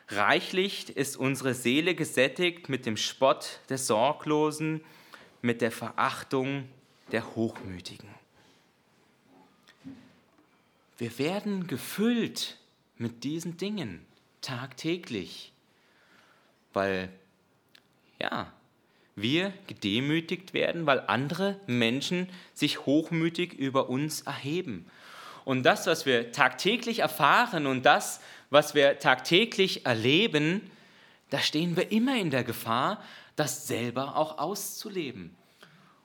Reichlich 0.09 0.97
ist 0.97 1.17
unsere 1.17 1.55
Seele 1.55 1.95
gesättigt 1.95 2.69
mit 2.69 2.87
dem 2.87 2.97
Spott 2.97 3.61
der 3.69 3.79
Sorglosen, 3.79 4.85
mit 5.43 5.61
der 5.61 5.73
Verachtung 5.73 6.69
der 7.13 7.35
Hochmütigen. 7.35 8.09
Wir 10.99 11.19
werden 11.19 11.67
gefüllt 11.67 12.57
mit 12.99 13.25
diesen 13.25 13.57
Dingen 13.57 14.05
tagtäglich, 14.41 15.53
weil 16.73 17.11
ja, 18.21 18.53
wir 19.17 19.53
gedemütigt 19.67 20.55
werden, 20.55 20.87
weil 20.87 21.01
andere 21.01 21.61
Menschen 21.67 22.29
sich 22.55 22.87
hochmütig 22.87 23.55
über 23.55 23.89
uns 23.89 24.23
erheben. 24.23 24.87
Und 25.47 25.63
das, 25.63 25.87
was 25.87 26.07
wir 26.07 26.33
tagtäglich 26.33 26.99
erfahren 26.99 27.69
und 27.69 27.87
das, 27.87 28.21
was 28.51 28.75
wir 28.75 28.99
tagtäglich 28.99 29.87
erleben, 29.87 30.73
da 31.31 31.39
stehen 31.39 31.77
wir 31.77 31.93
immer 31.93 32.17
in 32.19 32.31
der 32.31 32.43
Gefahr, 32.43 33.01
das 33.37 33.69
selber 33.69 34.17
auch 34.17 34.39
auszuleben. 34.39 35.37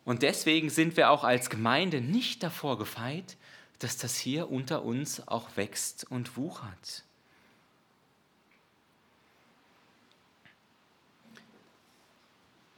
Und 0.05 0.21
deswegen 0.21 0.69
sind 0.69 0.95
wir 0.95 1.09
auch 1.09 1.23
als 1.23 1.49
Gemeinde 1.49 2.01
nicht 2.01 2.43
davor 2.43 2.77
gefeit, 2.77 3.35
dass 3.79 3.97
das 3.97 4.15
hier 4.15 4.51
unter 4.51 4.83
uns 4.83 5.27
auch 5.27 5.49
wächst 5.55 6.05
und 6.11 6.37
wuchert. 6.37 7.03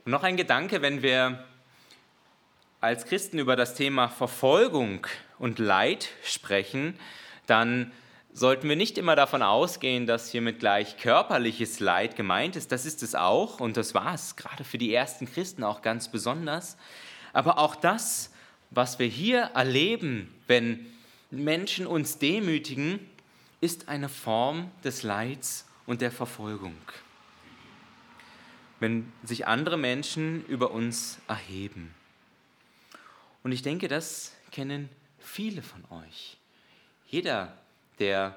Und 0.06 0.14
noch 0.14 0.24
ein 0.24 0.38
Gedanke, 0.38 0.82
wenn 0.82 1.02
wir 1.02 1.44
als 2.80 3.04
Christen 3.06 3.38
über 3.38 3.58
das 3.58 3.76
Thema 3.76 4.08
Verfolgung 4.08 5.06
und 5.40 5.60
Leid 5.60 6.10
sprechen, 6.24 6.98
dann 7.46 7.92
sollten 8.34 8.68
wir 8.68 8.76
nicht 8.76 8.98
immer 8.98 9.16
davon 9.16 9.44
ausgehen, 9.44 10.08
dass 10.08 10.32
hiermit 10.32 10.60
gleich 10.60 10.98
körperliches 10.98 11.80
Leid 11.80 12.16
gemeint 12.16 12.56
ist. 12.56 12.72
Das 12.72 12.86
ist 12.86 13.04
es 13.04 13.16
auch 13.16 13.60
und 13.60 13.78
das 13.78 13.94
war 13.94 14.14
es, 14.14 14.36
gerade 14.36 14.64
für 14.64 14.78
die 14.78 14.94
ersten 14.94 15.32
Christen 15.32 15.64
auch 15.64 15.82
ganz 15.82 16.10
besonders. 16.10 16.78
Aber 17.32 17.60
auch 17.60 17.76
das, 17.76 18.32
was 18.72 18.98
wir 19.00 19.08
hier 19.08 19.52
erleben, 19.54 20.34
wenn 20.48 20.86
Menschen 21.30 21.86
uns 21.86 22.18
demütigen, 22.18 23.00
ist 23.62 23.88
eine 23.88 24.10
Form 24.10 24.72
des 24.84 25.04
Leids 25.04 25.66
und 25.86 26.02
der 26.02 26.12
Verfolgung. 26.12 26.76
Wenn 28.80 29.12
sich 29.24 29.48
andere 29.48 29.78
Menschen 29.78 30.46
über 30.48 30.72
uns 30.72 31.20
erheben. 31.28 31.94
Und 33.44 33.52
ich 33.52 33.62
denke, 33.62 33.88
das 33.88 34.34
kennen 34.52 34.90
viele 35.24 35.62
von 35.62 35.84
euch. 35.90 36.38
Jeder 37.08 37.58
der 38.00 38.36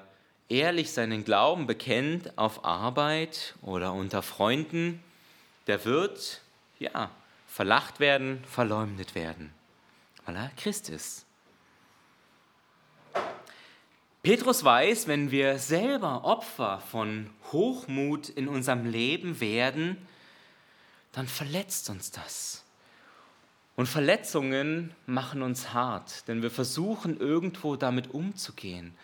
ehrlich 0.49 0.91
seinen 0.91 1.23
Glauben 1.23 1.67
bekennt 1.67 2.37
auf 2.37 2.63
Arbeit 2.63 3.55
oder 3.61 3.93
unter 3.93 4.21
Freunden, 4.21 5.03
der 5.67 5.83
wird, 5.85 6.41
ja, 6.79 7.11
verlacht 7.47 7.99
werden, 7.99 8.43
verleumdet 8.45 9.15
werden, 9.15 9.53
weil 10.25 10.35
er 10.35 10.51
Christ 10.57 10.89
ist. 10.89 11.25
Petrus 14.23 14.63
weiß, 14.63 15.07
wenn 15.07 15.31
wir 15.31 15.57
selber 15.57 16.25
Opfer 16.25 16.79
von 16.79 17.29
Hochmut 17.51 18.29
in 18.29 18.47
unserem 18.47 18.85
Leben 18.85 19.39
werden, 19.39 19.97
dann 21.13 21.27
verletzt 21.27 21.89
uns 21.89 22.11
das. 22.11 22.63
Und 23.77 23.85
Verletzungen 23.85 24.91
machen 25.05 25.43
uns 25.43 25.71
hart, 25.71 26.27
denn 26.27 26.41
wir 26.41 26.49
versuchen 26.49 27.19
irgendwo 27.19 27.75
damit 27.75 28.11
umzugehen 28.11 28.95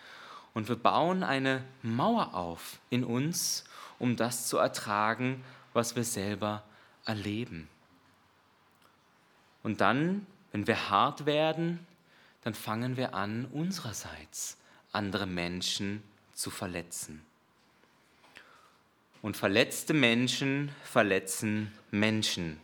und 0.52 0.68
wir 0.68 0.74
bauen 0.74 1.22
eine 1.22 1.62
Mauer 1.82 2.34
auf 2.34 2.80
in 2.90 3.04
uns, 3.04 3.64
um 4.00 4.16
das 4.16 4.48
zu 4.48 4.58
ertragen, 4.58 5.44
was 5.74 5.94
wir 5.94 6.02
selber 6.02 6.64
erleben. 7.04 7.68
Und 9.62 9.80
dann, 9.80 10.26
wenn 10.50 10.66
wir 10.66 10.90
hart 10.90 11.24
werden, 11.24 11.86
dann 12.42 12.54
fangen 12.54 12.96
wir 12.96 13.14
an, 13.14 13.46
unsererseits 13.52 14.58
andere 14.90 15.26
Menschen 15.26 16.02
zu 16.32 16.50
verletzen. 16.50 17.24
Und 19.22 19.36
verletzte 19.36 19.94
Menschen 19.94 20.72
verletzen 20.82 21.72
Menschen. 21.92 22.60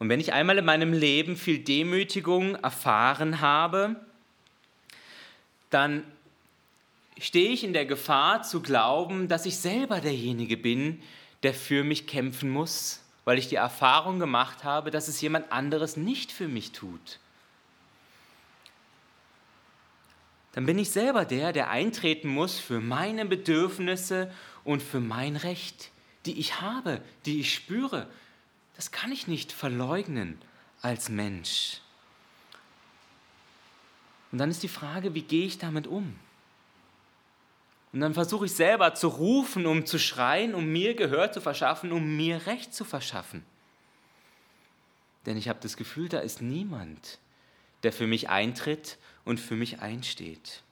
Und 0.00 0.08
wenn 0.08 0.18
ich 0.18 0.32
einmal 0.32 0.56
in 0.56 0.64
meinem 0.64 0.94
Leben 0.94 1.36
viel 1.36 1.58
Demütigung 1.58 2.54
erfahren 2.56 3.42
habe, 3.42 3.96
dann 5.68 6.04
stehe 7.18 7.50
ich 7.50 7.62
in 7.62 7.74
der 7.74 7.84
Gefahr 7.84 8.42
zu 8.42 8.62
glauben, 8.62 9.28
dass 9.28 9.44
ich 9.44 9.58
selber 9.58 10.00
derjenige 10.00 10.56
bin, 10.56 11.02
der 11.42 11.52
für 11.52 11.84
mich 11.84 12.06
kämpfen 12.06 12.48
muss, 12.48 13.02
weil 13.26 13.38
ich 13.38 13.48
die 13.48 13.56
Erfahrung 13.56 14.18
gemacht 14.18 14.64
habe, 14.64 14.90
dass 14.90 15.06
es 15.06 15.20
jemand 15.20 15.52
anderes 15.52 15.98
nicht 15.98 16.32
für 16.32 16.48
mich 16.48 16.72
tut. 16.72 17.18
Dann 20.52 20.64
bin 20.64 20.78
ich 20.78 20.88
selber 20.88 21.26
der, 21.26 21.52
der 21.52 21.68
eintreten 21.68 22.28
muss 22.28 22.58
für 22.58 22.80
meine 22.80 23.26
Bedürfnisse 23.26 24.32
und 24.64 24.82
für 24.82 25.00
mein 25.00 25.36
Recht, 25.36 25.90
die 26.24 26.40
ich 26.40 26.62
habe, 26.62 27.02
die 27.26 27.40
ich 27.40 27.52
spüre, 27.52 28.08
das 28.80 28.90
kann 28.90 29.12
ich 29.12 29.26
nicht 29.26 29.52
verleugnen 29.52 30.38
als 30.80 31.10
Mensch. 31.10 31.82
Und 34.32 34.38
dann 34.38 34.50
ist 34.50 34.62
die 34.62 34.68
Frage, 34.68 35.12
wie 35.12 35.20
gehe 35.20 35.44
ich 35.44 35.58
damit 35.58 35.86
um? 35.86 36.18
Und 37.92 38.00
dann 38.00 38.14
versuche 38.14 38.46
ich 38.46 38.52
selber 38.52 38.94
zu 38.94 39.08
rufen, 39.08 39.66
um 39.66 39.84
zu 39.84 39.98
schreien, 39.98 40.54
um 40.54 40.64
mir 40.64 40.94
Gehör 40.94 41.30
zu 41.30 41.42
verschaffen, 41.42 41.92
um 41.92 42.16
mir 42.16 42.46
Recht 42.46 42.72
zu 42.72 42.86
verschaffen. 42.86 43.44
Denn 45.26 45.36
ich 45.36 45.50
habe 45.50 45.58
das 45.60 45.76
Gefühl, 45.76 46.08
da 46.08 46.20
ist 46.20 46.40
niemand, 46.40 47.18
der 47.82 47.92
für 47.92 48.06
mich 48.06 48.30
eintritt 48.30 48.96
und 49.26 49.40
für 49.40 49.56
mich 49.56 49.80
einsteht. 49.80 50.62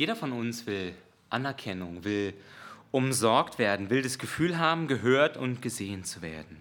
Jeder 0.00 0.16
von 0.16 0.32
uns 0.32 0.64
will 0.66 0.94
Anerkennung, 1.28 2.04
will 2.04 2.32
umsorgt 2.90 3.58
werden, 3.58 3.90
will 3.90 4.00
das 4.00 4.18
Gefühl 4.18 4.56
haben, 4.56 4.88
gehört 4.88 5.36
und 5.36 5.60
gesehen 5.60 6.04
zu 6.04 6.22
werden. 6.22 6.56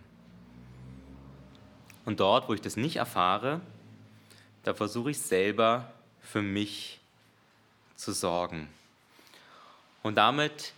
Und 2.03 2.19
dort, 2.19 2.49
wo 2.49 2.53
ich 2.53 2.59
das 2.59 2.75
nicht 2.75 2.97
erfahre, 2.97 3.61
da 4.63 4.73
versuche 4.73 5.11
ich 5.11 5.19
selber 5.19 5.89
für 6.21 6.41
mich 6.41 6.99
zu 7.95 8.11
sorgen. 8.11 8.67
Und 10.03 10.15
damit 10.15 10.73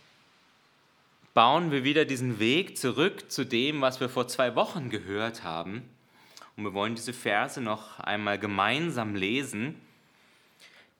bauen 1.34 1.72
wir 1.72 1.82
wieder 1.82 2.04
diesen 2.04 2.38
Weg 2.38 2.78
zurück 2.78 3.28
zu 3.28 3.44
dem, 3.44 3.80
was 3.80 3.98
wir 3.98 4.08
vor 4.08 4.28
zwei 4.28 4.54
Wochen 4.54 4.88
gehört 4.88 5.42
haben. 5.42 5.82
Und 6.56 6.62
wir 6.62 6.74
wollen 6.74 6.94
diese 6.94 7.12
Verse 7.12 7.60
noch 7.60 7.98
einmal 7.98 8.38
gemeinsam 8.38 9.16
lesen. 9.16 9.74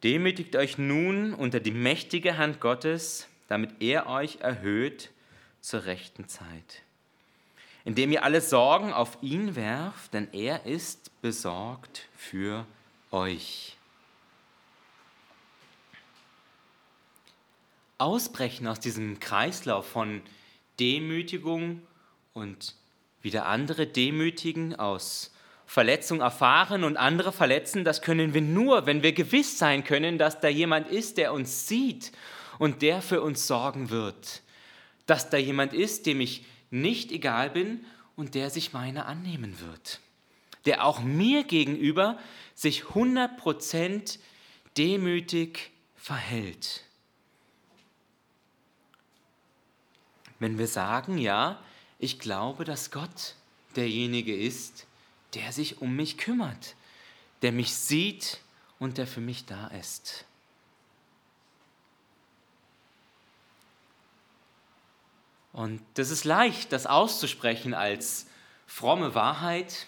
Demütigt 0.02 0.56
euch 0.56 0.78
nun 0.78 1.32
unter 1.32 1.60
die 1.60 1.70
mächtige 1.70 2.36
Hand 2.36 2.60
Gottes, 2.60 3.28
damit 3.46 3.80
er 3.80 4.08
euch 4.08 4.40
erhöht 4.40 5.10
zur 5.60 5.84
rechten 5.84 6.26
Zeit. 6.26 6.82
Indem 7.84 8.10
ihr 8.10 8.24
alle 8.24 8.40
Sorgen 8.40 8.92
auf 8.92 9.18
ihn 9.22 9.54
werft, 9.54 10.14
denn 10.14 10.28
er 10.32 10.66
ist 10.66 11.20
besorgt 11.20 12.08
für 12.16 12.66
euch. 13.12 13.76
Ausbrechen 17.98 18.66
aus 18.66 18.80
diesem 18.80 19.20
Kreislauf 19.20 19.88
von 19.88 20.22
Demütigung 20.80 21.82
und 22.32 22.74
wieder 23.20 23.46
andere 23.46 23.86
demütigen, 23.86 24.74
aus 24.74 25.31
Verletzung 25.72 26.20
erfahren 26.20 26.84
und 26.84 26.98
andere 26.98 27.32
verletzen, 27.32 27.82
das 27.82 28.02
können 28.02 28.34
wir 28.34 28.42
nur, 28.42 28.84
wenn 28.84 29.02
wir 29.02 29.12
gewiss 29.12 29.56
sein 29.56 29.84
können, 29.84 30.18
dass 30.18 30.38
da 30.38 30.48
jemand 30.48 30.88
ist, 30.88 31.16
der 31.16 31.32
uns 31.32 31.66
sieht 31.66 32.12
und 32.58 32.82
der 32.82 33.00
für 33.00 33.22
uns 33.22 33.46
sorgen 33.46 33.88
wird. 33.88 34.42
Dass 35.06 35.30
da 35.30 35.38
jemand 35.38 35.72
ist, 35.72 36.04
dem 36.04 36.20
ich 36.20 36.44
nicht 36.70 37.10
egal 37.10 37.48
bin 37.48 37.86
und 38.16 38.34
der 38.34 38.50
sich 38.50 38.74
meiner 38.74 39.06
annehmen 39.06 39.60
wird. 39.60 40.00
Der 40.66 40.84
auch 40.84 41.00
mir 41.00 41.42
gegenüber 41.42 42.18
sich 42.54 42.82
100% 42.82 44.18
demütig 44.76 45.70
verhält. 45.96 46.84
Wenn 50.38 50.58
wir 50.58 50.66
sagen, 50.66 51.16
ja, 51.16 51.58
ich 51.98 52.18
glaube, 52.18 52.64
dass 52.66 52.90
Gott 52.90 53.36
derjenige 53.74 54.36
ist, 54.36 54.86
der 55.34 55.52
sich 55.52 55.80
um 55.80 55.96
mich 55.96 56.18
kümmert, 56.18 56.74
der 57.42 57.52
mich 57.52 57.74
sieht 57.74 58.40
und 58.78 58.98
der 58.98 59.06
für 59.06 59.20
mich 59.20 59.44
da 59.46 59.68
ist. 59.68 60.24
Und 65.52 65.82
das 65.94 66.10
ist 66.10 66.24
leicht, 66.24 66.72
das 66.72 66.86
auszusprechen 66.86 67.74
als 67.74 68.26
fromme 68.66 69.14
Wahrheit, 69.14 69.86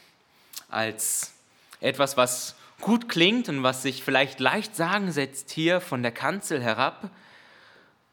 als 0.68 1.32
etwas, 1.80 2.16
was 2.16 2.54
gut 2.80 3.08
klingt 3.08 3.48
und 3.48 3.62
was 3.62 3.82
sich 3.82 4.02
vielleicht 4.02 4.40
leicht 4.40 4.76
sagen 4.76 5.10
setzt 5.10 5.50
hier 5.50 5.80
von 5.80 6.02
der 6.02 6.12
Kanzel 6.12 6.62
herab. 6.62 7.10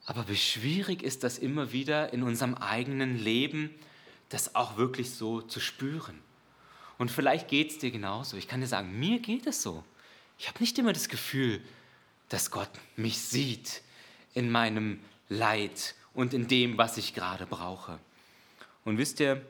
Aber 0.05 0.27
wie 0.29 0.37
schwierig 0.37 1.03
ist 1.03 1.23
das 1.23 1.37
immer 1.37 1.71
wieder 1.71 2.13
in 2.13 2.23
unserem 2.23 2.55
eigenen 2.55 3.17
Leben, 3.17 3.69
das 4.29 4.55
auch 4.55 4.77
wirklich 4.77 5.11
so 5.11 5.41
zu 5.41 5.59
spüren. 5.59 6.19
Und 7.01 7.09
vielleicht 7.09 7.47
geht 7.47 7.71
es 7.71 7.79
dir 7.79 7.89
genauso. 7.89 8.37
Ich 8.37 8.47
kann 8.47 8.61
dir 8.61 8.67
sagen, 8.67 8.99
mir 8.99 9.17
geht 9.17 9.47
es 9.47 9.63
so. 9.63 9.83
Ich 10.37 10.47
habe 10.47 10.59
nicht 10.59 10.77
immer 10.77 10.93
das 10.93 11.09
Gefühl, 11.09 11.59
dass 12.29 12.51
Gott 12.51 12.69
mich 12.95 13.17
sieht 13.17 13.81
in 14.35 14.51
meinem 14.51 14.99
Leid 15.27 15.95
und 16.13 16.35
in 16.35 16.47
dem, 16.47 16.77
was 16.77 16.97
ich 16.97 17.15
gerade 17.15 17.47
brauche. 17.47 17.97
Und 18.85 18.99
wisst 18.99 19.19
ihr, 19.19 19.43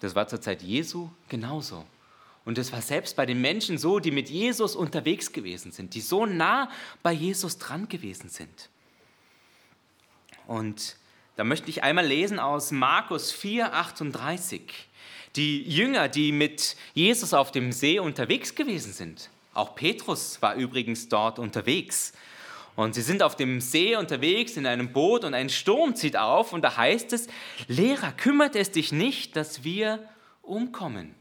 das 0.00 0.14
war 0.14 0.28
zur 0.28 0.40
Zeit 0.40 0.62
Jesu 0.62 1.10
genauso. 1.28 1.84
Und 2.44 2.58
es 2.58 2.70
war 2.70 2.80
selbst 2.80 3.16
bei 3.16 3.26
den 3.26 3.40
Menschen 3.40 3.76
so, 3.76 3.98
die 3.98 4.12
mit 4.12 4.30
Jesus 4.30 4.76
unterwegs 4.76 5.32
gewesen 5.32 5.72
sind, 5.72 5.96
die 5.96 6.00
so 6.00 6.26
nah 6.26 6.70
bei 7.02 7.10
Jesus 7.10 7.58
dran 7.58 7.88
gewesen 7.88 8.28
sind. 8.28 8.68
Und 10.46 10.94
da 11.34 11.42
möchte 11.42 11.70
ich 11.70 11.82
einmal 11.82 12.06
lesen 12.06 12.38
aus 12.38 12.70
Markus 12.70 13.32
4, 13.32 13.74
38. 13.74 14.87
Die 15.36 15.62
Jünger, 15.62 16.08
die 16.08 16.32
mit 16.32 16.76
Jesus 16.94 17.34
auf 17.34 17.52
dem 17.52 17.72
See 17.72 17.98
unterwegs 17.98 18.54
gewesen 18.54 18.92
sind. 18.92 19.30
Auch 19.54 19.74
Petrus 19.74 20.40
war 20.40 20.54
übrigens 20.54 21.08
dort 21.08 21.38
unterwegs. 21.38 22.12
Und 22.76 22.94
sie 22.94 23.02
sind 23.02 23.24
auf 23.24 23.34
dem 23.34 23.60
See 23.60 23.96
unterwegs 23.96 24.56
in 24.56 24.64
einem 24.64 24.92
Boot 24.92 25.24
und 25.24 25.34
ein 25.34 25.50
Sturm 25.50 25.96
zieht 25.96 26.16
auf 26.16 26.52
und 26.52 26.62
da 26.62 26.76
heißt 26.76 27.12
es, 27.12 27.26
Lehrer, 27.66 28.12
kümmert 28.12 28.54
es 28.54 28.70
dich 28.70 28.92
nicht, 28.92 29.34
dass 29.34 29.64
wir 29.64 30.08
umkommen. 30.42 31.14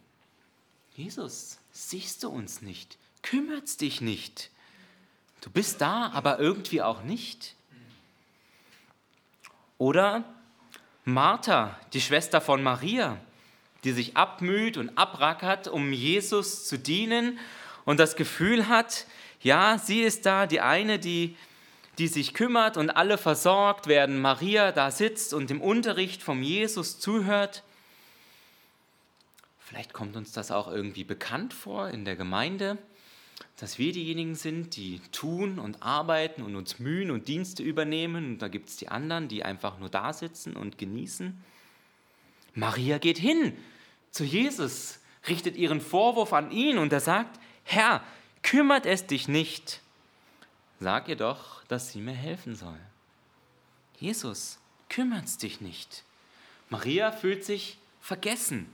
Jesus, 0.96 1.58
siehst 1.72 2.24
du 2.24 2.30
uns 2.30 2.62
nicht? 2.62 3.00
Kümmert 3.24 3.64
es 3.64 3.78
dich 3.78 4.02
nicht? 4.02 4.52
Du 5.42 5.50
bist 5.50 5.82
da, 5.82 6.12
aber 6.14 6.40
irgendwie 6.40 6.84
auch 6.84 7.02
nicht. 7.02 7.56
Oder 9.78 10.24
Martha, 11.06 11.80
die 11.94 12.02
Schwester 12.02 12.42
von 12.42 12.62
Maria, 12.62 13.20
die 13.84 13.92
sich 13.92 14.18
abmüht 14.18 14.78
und 14.78 14.98
abrackert, 14.98 15.68
um 15.68 15.94
Jesus 15.94 16.66
zu 16.66 16.78
dienen 16.78 17.40
und 17.86 18.00
das 18.00 18.16
Gefühl 18.16 18.68
hat, 18.68 19.06
ja, 19.42 19.78
sie 19.78 20.02
ist 20.02 20.26
da 20.26 20.48
die 20.48 20.62
eine, 20.62 21.00
die, 21.00 21.36
die 21.98 22.08
sich 22.08 22.34
kümmert 22.34 22.78
und 22.78 22.90
alle 22.90 23.18
versorgt, 23.18 23.88
während 23.88 24.20
Maria 24.20 24.72
da 24.72 24.92
sitzt 24.92 25.34
und 25.34 25.52
im 25.52 25.62
Unterricht 25.62 26.22
vom 26.22 26.44
Jesus 26.44 27.00
zuhört. 27.00 27.64
Vielleicht 29.60 29.94
kommt 29.94 30.16
uns 30.16 30.32
das 30.32 30.52
auch 30.52 30.70
irgendwie 30.70 31.04
bekannt 31.04 31.54
vor 31.54 31.90
in 31.90 32.06
der 32.06 32.16
Gemeinde, 32.16 32.78
dass 33.58 33.78
wir 33.78 33.92
diejenigen 33.92 34.36
sind, 34.36 34.76
die 34.76 35.02
tun 35.12 35.60
und 35.60 35.84
arbeiten 35.84 36.42
und 36.42 36.56
uns 36.56 36.80
mühen 36.80 37.12
und 37.12 37.28
Dienste 37.28 37.64
übernehmen. 37.64 38.26
Und 38.26 38.42
da 38.42 38.48
gibt 38.48 38.70
es 38.70 38.78
die 38.78 38.90
anderen, 38.90 39.28
die 39.28 39.44
einfach 39.44 39.78
nur 39.80 39.90
da 39.90 40.14
sitzen 40.14 40.56
und 40.56 40.78
genießen. 40.78 41.44
Maria 42.58 42.98
geht 42.98 43.20
hin 43.20 43.56
zu 44.10 44.24
Jesus, 44.24 44.98
richtet 45.28 45.56
ihren 45.58 45.80
Vorwurf 45.80 46.34
an 46.34 46.50
ihn 46.50 46.80
und 46.80 46.92
er 46.92 47.00
sagt, 47.00 47.40
Herr, 47.64 48.04
kümmert 48.42 48.88
es 48.88 49.06
dich 49.06 49.28
nicht. 49.28 49.80
Sag 50.80 51.08
ihr 51.08 51.18
doch, 51.18 51.64
dass 51.66 51.92
sie 51.92 52.02
mir 52.02 52.16
helfen 52.16 52.56
soll. 52.56 52.80
Jesus, 54.00 54.58
kümmert 54.90 55.26
es 55.26 55.38
dich 55.38 55.62
nicht. 55.62 56.04
Maria 56.70 57.12
fühlt 57.12 57.46
sich 57.46 57.78
vergessen. 58.02 58.68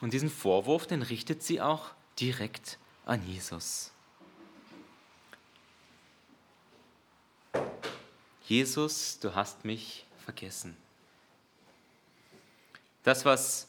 Und 0.00 0.12
diesen 0.12 0.30
Vorwurf, 0.30 0.88
den 0.88 1.02
richtet 1.02 1.44
sie 1.44 1.60
auch 1.60 1.90
direkt 2.18 2.78
an 3.06 3.24
Jesus. 3.28 3.92
Jesus, 8.48 9.20
du 9.20 9.36
hast 9.36 9.64
mich 9.64 10.04
vergessen. 10.24 10.76
Das, 13.04 13.24
was 13.24 13.68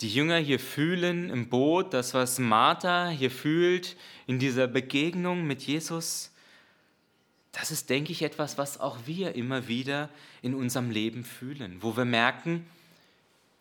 die 0.00 0.12
Jünger 0.12 0.38
hier 0.38 0.60
fühlen 0.60 1.30
im 1.30 1.48
Boot, 1.48 1.94
das, 1.94 2.14
was 2.14 2.38
Martha 2.38 3.08
hier 3.08 3.30
fühlt 3.30 3.96
in 4.26 4.38
dieser 4.38 4.66
Begegnung 4.66 5.44
mit 5.46 5.62
Jesus, 5.62 6.30
das 7.52 7.70
ist, 7.70 7.88
denke 7.88 8.12
ich, 8.12 8.20
etwas, 8.20 8.58
was 8.58 8.78
auch 8.78 8.98
wir 9.06 9.34
immer 9.34 9.66
wieder 9.66 10.10
in 10.42 10.54
unserem 10.54 10.90
Leben 10.90 11.24
fühlen, 11.24 11.78
wo 11.80 11.96
wir 11.96 12.04
merken, 12.04 12.66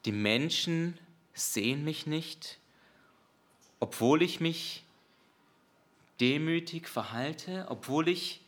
die 0.04 0.12
Menschen 0.12 0.98
sehen 1.34 1.86
mich 1.86 2.06
nicht, 2.06 2.60
obwohl 3.80 4.22
ich 4.22 4.42
mich 4.42 4.84
demütig 6.20 6.90
verhalte, 6.90 7.68
obwohl 7.70 8.10
ich 8.10 8.42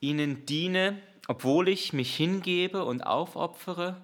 ihnen 0.00 0.46
diene, 0.46 1.00
obwohl 1.26 1.68
ich 1.68 1.92
mich 1.92 2.14
hingebe 2.14 2.84
und 2.84 3.02
aufopfere, 3.02 4.00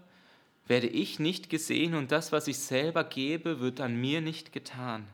werde 0.71 0.87
ich 0.87 1.19
nicht 1.19 1.51
gesehen 1.51 1.97
und 1.97 2.13
das, 2.13 2.31
was 2.31 2.47
ich 2.47 2.57
selber 2.61 3.03
gebe, 3.03 3.59
wird 3.59 3.81
an 3.81 4.01
mir 4.01 4.21
nicht 4.21 4.53
getan. 4.53 5.05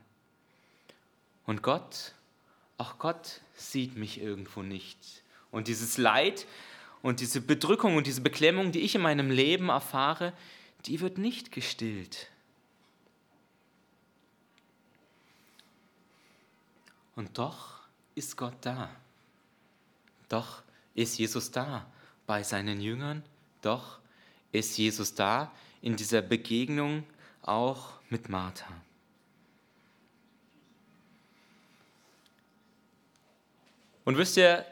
Und 1.47 1.63
Gott, 1.63 2.13
auch 2.77 2.99
Gott 2.99 3.41
sieht 3.55 3.97
mich 3.97 4.21
irgendwo 4.21 4.61
nicht. 4.61 4.99
Und 5.49 5.67
dieses 5.67 5.97
Leid 5.97 6.45
und 7.01 7.21
diese 7.21 7.41
Bedrückung 7.41 7.95
und 7.95 8.05
diese 8.05 8.21
Beklemmung, 8.21 8.71
die 8.71 8.81
ich 8.81 8.93
in 8.93 9.01
meinem 9.01 9.31
Leben 9.31 9.69
erfahre, 9.69 10.31
die 10.85 10.99
wird 10.99 11.17
nicht 11.17 11.51
gestillt. 11.51 12.27
Und 17.15 17.39
doch 17.39 17.79
ist 18.13 18.37
Gott 18.37 18.57
da. 18.61 18.91
Doch 20.29 20.61
ist 20.93 21.17
Jesus 21.17 21.49
da 21.49 21.87
bei 22.27 22.43
seinen 22.43 22.79
Jüngern. 22.79 23.23
Doch 23.63 23.97
ist 24.51 24.77
Jesus 24.77 25.13
da 25.13 25.51
in 25.81 25.95
dieser 25.95 26.21
Begegnung 26.21 27.03
auch 27.41 27.93
mit 28.09 28.29
Martha. 28.29 28.67
Und 34.05 34.17
wisst 34.17 34.37
ihr, 34.37 34.65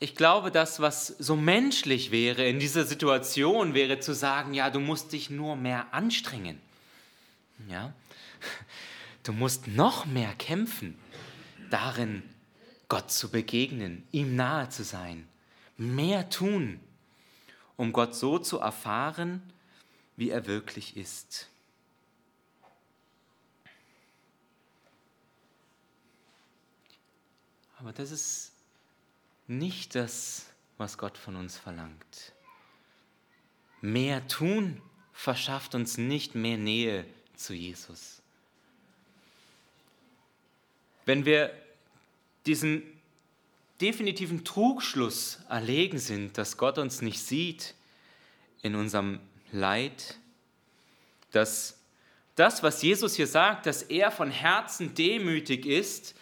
ich 0.00 0.14
glaube, 0.14 0.50
das, 0.50 0.80
was 0.80 1.06
so 1.06 1.36
menschlich 1.36 2.10
wäre 2.10 2.46
in 2.46 2.58
dieser 2.58 2.84
Situation, 2.84 3.74
wäre 3.74 4.00
zu 4.00 4.14
sagen, 4.14 4.54
ja, 4.54 4.70
du 4.70 4.80
musst 4.80 5.12
dich 5.12 5.30
nur 5.30 5.56
mehr 5.56 5.92
anstrengen. 5.92 6.60
Ja? 7.68 7.92
Du 9.24 9.32
musst 9.32 9.66
noch 9.66 10.06
mehr 10.06 10.32
kämpfen, 10.34 10.96
darin 11.70 12.22
Gott 12.88 13.10
zu 13.10 13.30
begegnen, 13.30 14.06
ihm 14.10 14.36
nahe 14.36 14.70
zu 14.70 14.84
sein, 14.84 15.28
mehr 15.76 16.30
tun, 16.30 16.80
um 17.78 17.92
Gott 17.92 18.14
so 18.14 18.38
zu 18.38 18.58
erfahren, 18.58 19.40
wie 20.16 20.30
er 20.30 20.46
wirklich 20.46 20.96
ist. 20.96 21.48
Aber 27.78 27.92
das 27.92 28.10
ist 28.10 28.52
nicht 29.46 29.94
das, 29.94 30.46
was 30.76 30.98
Gott 30.98 31.16
von 31.16 31.36
uns 31.36 31.56
verlangt. 31.56 32.32
Mehr 33.80 34.26
tun 34.26 34.82
verschafft 35.12 35.76
uns 35.76 35.96
nicht 35.96 36.34
mehr 36.34 36.58
Nähe 36.58 37.06
zu 37.36 37.54
Jesus. 37.54 38.20
Wenn 41.04 41.24
wir 41.24 41.56
diesen 42.44 42.82
definitiven 43.80 44.44
Trugschluss 44.44 45.40
erlegen 45.48 45.98
sind, 45.98 46.36
dass 46.38 46.56
Gott 46.56 46.78
uns 46.78 47.02
nicht 47.02 47.20
sieht 47.20 47.74
in 48.62 48.74
unserem 48.74 49.20
Leid, 49.52 50.18
dass 51.30 51.78
das, 52.34 52.62
was 52.62 52.82
Jesus 52.82 53.14
hier 53.14 53.26
sagt, 53.26 53.66
dass 53.66 53.82
er 53.82 54.10
von 54.10 54.30
Herzen 54.30 54.94
demütig 54.94 55.66
ist 55.66 56.14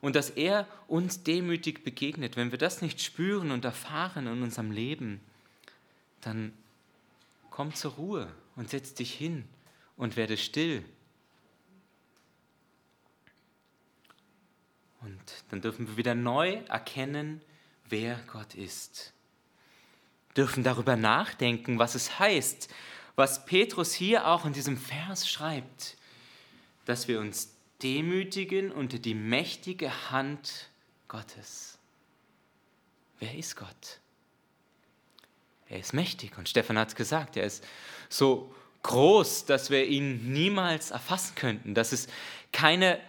und 0.00 0.16
dass 0.16 0.30
er 0.30 0.66
uns 0.88 1.22
demütig 1.22 1.84
begegnet, 1.84 2.36
wenn 2.36 2.50
wir 2.50 2.58
das 2.58 2.82
nicht 2.82 3.00
spüren 3.00 3.50
und 3.50 3.64
erfahren 3.64 4.26
in 4.26 4.42
unserem 4.42 4.70
Leben, 4.70 5.20
dann 6.20 6.52
komm 7.50 7.74
zur 7.74 7.92
Ruhe 7.92 8.28
und 8.56 8.70
setz 8.70 8.94
dich 8.94 9.14
hin 9.14 9.44
und 9.96 10.16
werde 10.16 10.36
still. 10.36 10.84
Und 15.02 15.20
dann 15.50 15.60
dürfen 15.60 15.88
wir 15.88 15.96
wieder 15.96 16.14
neu 16.14 16.60
erkennen, 16.68 17.40
wer 17.88 18.16
Gott 18.32 18.54
ist. 18.54 19.12
Dürfen 20.36 20.62
darüber 20.62 20.96
nachdenken, 20.96 21.78
was 21.78 21.94
es 21.94 22.18
heißt, 22.18 22.72
was 23.16 23.44
Petrus 23.44 23.92
hier 23.92 24.26
auch 24.26 24.44
in 24.44 24.52
diesem 24.52 24.78
Vers 24.78 25.28
schreibt, 25.28 25.96
dass 26.86 27.08
wir 27.08 27.20
uns 27.20 27.54
demütigen 27.82 28.72
unter 28.72 28.98
die 28.98 29.14
mächtige 29.14 30.10
Hand 30.10 30.68
Gottes. 31.08 31.78
Wer 33.18 33.34
ist 33.34 33.56
Gott? 33.56 34.00
Er 35.68 35.78
ist 35.78 35.92
mächtig 35.92 36.36
und 36.38 36.48
Stefan 36.48 36.78
hat 36.78 36.88
es 36.88 36.96
gesagt, 36.96 37.36
er 37.36 37.44
ist 37.44 37.64
so 38.08 38.54
groß, 38.82 39.46
dass 39.46 39.70
wir 39.70 39.86
ihn 39.86 40.32
niemals 40.32 40.90
erfassen 40.90 41.34
könnten, 41.34 41.74
dass 41.74 41.92
es 41.92 42.08
keine, 42.52 43.00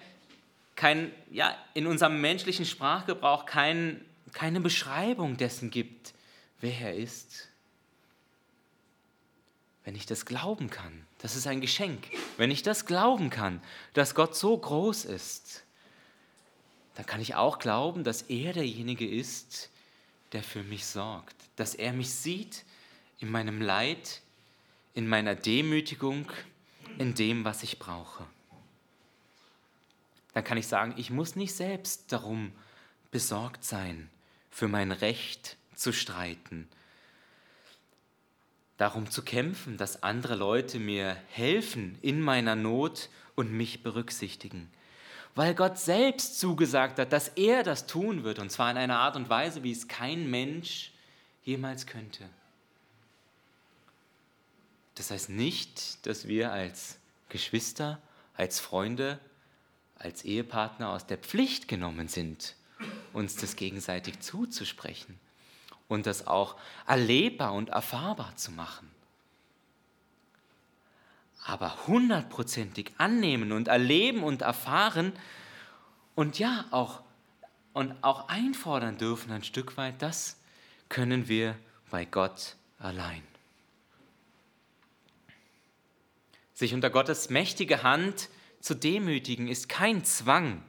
kein, 0.83 1.13
ja, 1.31 1.55
in 1.73 1.87
unserem 1.87 2.19
menschlichen 2.19 2.65
Sprachgebrauch 2.65 3.45
kein, 3.45 4.03
keine 4.33 4.59
Beschreibung 4.59 5.37
dessen 5.37 5.71
gibt, 5.71 6.13
wer 6.59 6.77
er 6.77 6.93
ist. 6.93 7.47
Wenn 9.85 9.95
ich 9.95 10.05
das 10.05 10.25
glauben 10.25 10.69
kann, 10.69 11.05
das 11.19 11.37
ist 11.37 11.47
ein 11.47 11.61
Geschenk. 11.61 12.09
Wenn 12.35 12.51
ich 12.51 12.63
das 12.63 12.85
glauben 12.85 13.29
kann, 13.29 13.61
dass 13.93 14.13
Gott 14.13 14.35
so 14.35 14.57
groß 14.57 15.05
ist, 15.05 15.63
dann 16.95 17.05
kann 17.05 17.21
ich 17.21 17.35
auch 17.35 17.59
glauben, 17.59 18.03
dass 18.03 18.23
er 18.23 18.51
derjenige 18.51 19.07
ist, 19.07 19.69
der 20.33 20.43
für 20.43 20.63
mich 20.63 20.85
sorgt, 20.85 21.37
dass 21.55 21.75
er 21.75 21.93
mich 21.93 22.09
sieht 22.09 22.65
in 23.19 23.31
meinem 23.31 23.61
Leid, 23.61 24.19
in 24.95 25.07
meiner 25.07 25.35
Demütigung, 25.35 26.29
in 26.97 27.15
dem, 27.15 27.45
was 27.45 27.63
ich 27.63 27.79
brauche. 27.79 28.25
Dann 30.33 30.43
kann 30.43 30.57
ich 30.57 30.67
sagen, 30.67 30.93
ich 30.97 31.09
muss 31.09 31.35
nicht 31.35 31.55
selbst 31.55 32.11
darum 32.11 32.51
besorgt 33.11 33.63
sein, 33.63 34.09
für 34.49 34.67
mein 34.67 34.91
Recht 34.91 35.57
zu 35.75 35.91
streiten, 35.91 36.67
darum 38.77 39.09
zu 39.09 39.23
kämpfen, 39.23 39.77
dass 39.77 40.03
andere 40.03 40.35
Leute 40.35 40.79
mir 40.79 41.15
helfen 41.29 41.97
in 42.01 42.21
meiner 42.21 42.55
Not 42.55 43.09
und 43.35 43.51
mich 43.51 43.83
berücksichtigen. 43.83 44.69
Weil 45.35 45.55
Gott 45.55 45.79
selbst 45.79 46.39
zugesagt 46.39 46.99
hat, 46.99 47.11
dass 47.11 47.29
er 47.29 47.63
das 47.63 47.87
tun 47.87 48.23
wird, 48.23 48.39
und 48.39 48.51
zwar 48.51 48.69
in 48.69 48.77
einer 48.77 48.99
Art 48.99 49.15
und 49.15 49.29
Weise, 49.29 49.63
wie 49.63 49.71
es 49.71 49.87
kein 49.87 50.29
Mensch 50.29 50.91
jemals 51.43 51.87
könnte. 51.87 52.23
Das 54.95 55.09
heißt 55.09 55.29
nicht, 55.29 56.05
dass 56.05 56.27
wir 56.27 56.51
als 56.51 56.97
Geschwister, 57.29 57.99
als 58.35 58.59
Freunde, 58.59 59.19
als 60.03 60.25
Ehepartner 60.25 60.89
aus 60.89 61.05
der 61.05 61.17
Pflicht 61.17 61.67
genommen 61.67 62.07
sind, 62.07 62.55
uns 63.13 63.35
das 63.35 63.55
gegenseitig 63.55 64.19
zuzusprechen 64.19 65.17
und 65.87 66.05
das 66.05 66.27
auch 66.27 66.55
erlebbar 66.87 67.53
und 67.53 67.69
erfahrbar 67.69 68.35
zu 68.35 68.51
machen. 68.51 68.89
Aber 71.45 71.87
hundertprozentig 71.87 72.91
annehmen 72.97 73.51
und 73.51 73.67
erleben 73.67 74.23
und 74.23 74.41
erfahren 74.41 75.13
und 76.15 76.39
ja, 76.39 76.65
auch, 76.71 77.01
und 77.73 77.95
auch 78.01 78.29
einfordern 78.29 78.97
dürfen 78.97 79.31
ein 79.31 79.43
Stück 79.43 79.77
weit, 79.77 80.01
das 80.01 80.37
können 80.89 81.27
wir 81.27 81.57
bei 81.89 82.05
Gott 82.05 82.55
allein. 82.79 83.23
Sich 86.53 86.73
unter 86.73 86.89
Gottes 86.89 87.29
mächtige 87.29 87.83
Hand 87.83 88.29
zu 88.63 88.75
demütigen 88.75 89.49
ist 89.49 89.67
kein 89.67 90.05
Zwang, 90.05 90.63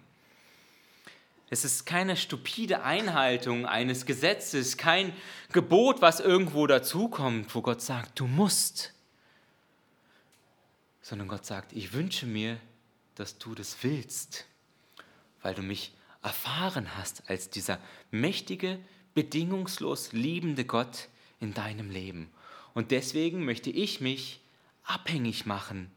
es 1.48 1.64
ist 1.64 1.86
keine 1.86 2.16
stupide 2.16 2.82
Einhaltung 2.82 3.66
eines 3.66 4.04
Gesetzes, 4.04 4.76
kein 4.76 5.12
Gebot, 5.52 6.02
was 6.02 6.18
irgendwo 6.18 6.66
dazukommt, 6.66 7.54
wo 7.54 7.62
Gott 7.62 7.80
sagt, 7.80 8.18
du 8.18 8.26
musst. 8.26 8.92
Sondern 11.02 11.28
Gott 11.28 11.46
sagt, 11.46 11.72
ich 11.72 11.92
wünsche 11.92 12.26
mir, 12.26 12.58
dass 13.14 13.38
du 13.38 13.54
das 13.54 13.76
willst, 13.82 14.46
weil 15.42 15.54
du 15.54 15.62
mich 15.62 15.92
erfahren 16.20 16.96
hast 16.96 17.30
als 17.30 17.48
dieser 17.48 17.78
mächtige, 18.10 18.80
bedingungslos 19.14 20.10
liebende 20.10 20.64
Gott 20.64 21.08
in 21.38 21.54
deinem 21.54 21.90
Leben. 21.90 22.28
Und 22.72 22.90
deswegen 22.90 23.44
möchte 23.44 23.70
ich 23.70 24.00
mich 24.00 24.40
abhängig 24.82 25.46
machen 25.46 25.92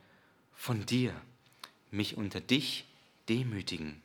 von 0.54 0.86
dir, 0.86 1.20
mich 1.92 2.18
unter 2.18 2.42
dich 2.42 2.86
demütigen. 3.30 4.02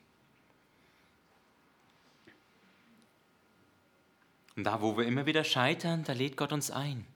Und 4.57 4.65
da, 4.65 4.81
wo 4.83 4.97
wir 4.97 5.07
immer 5.07 5.27
wieder 5.27 5.45
scheitern, 5.45 6.05
da 6.05 6.13
lädt 6.13 6.37
Gott 6.37 6.53
uns 6.53 6.71
ein, 6.71 7.07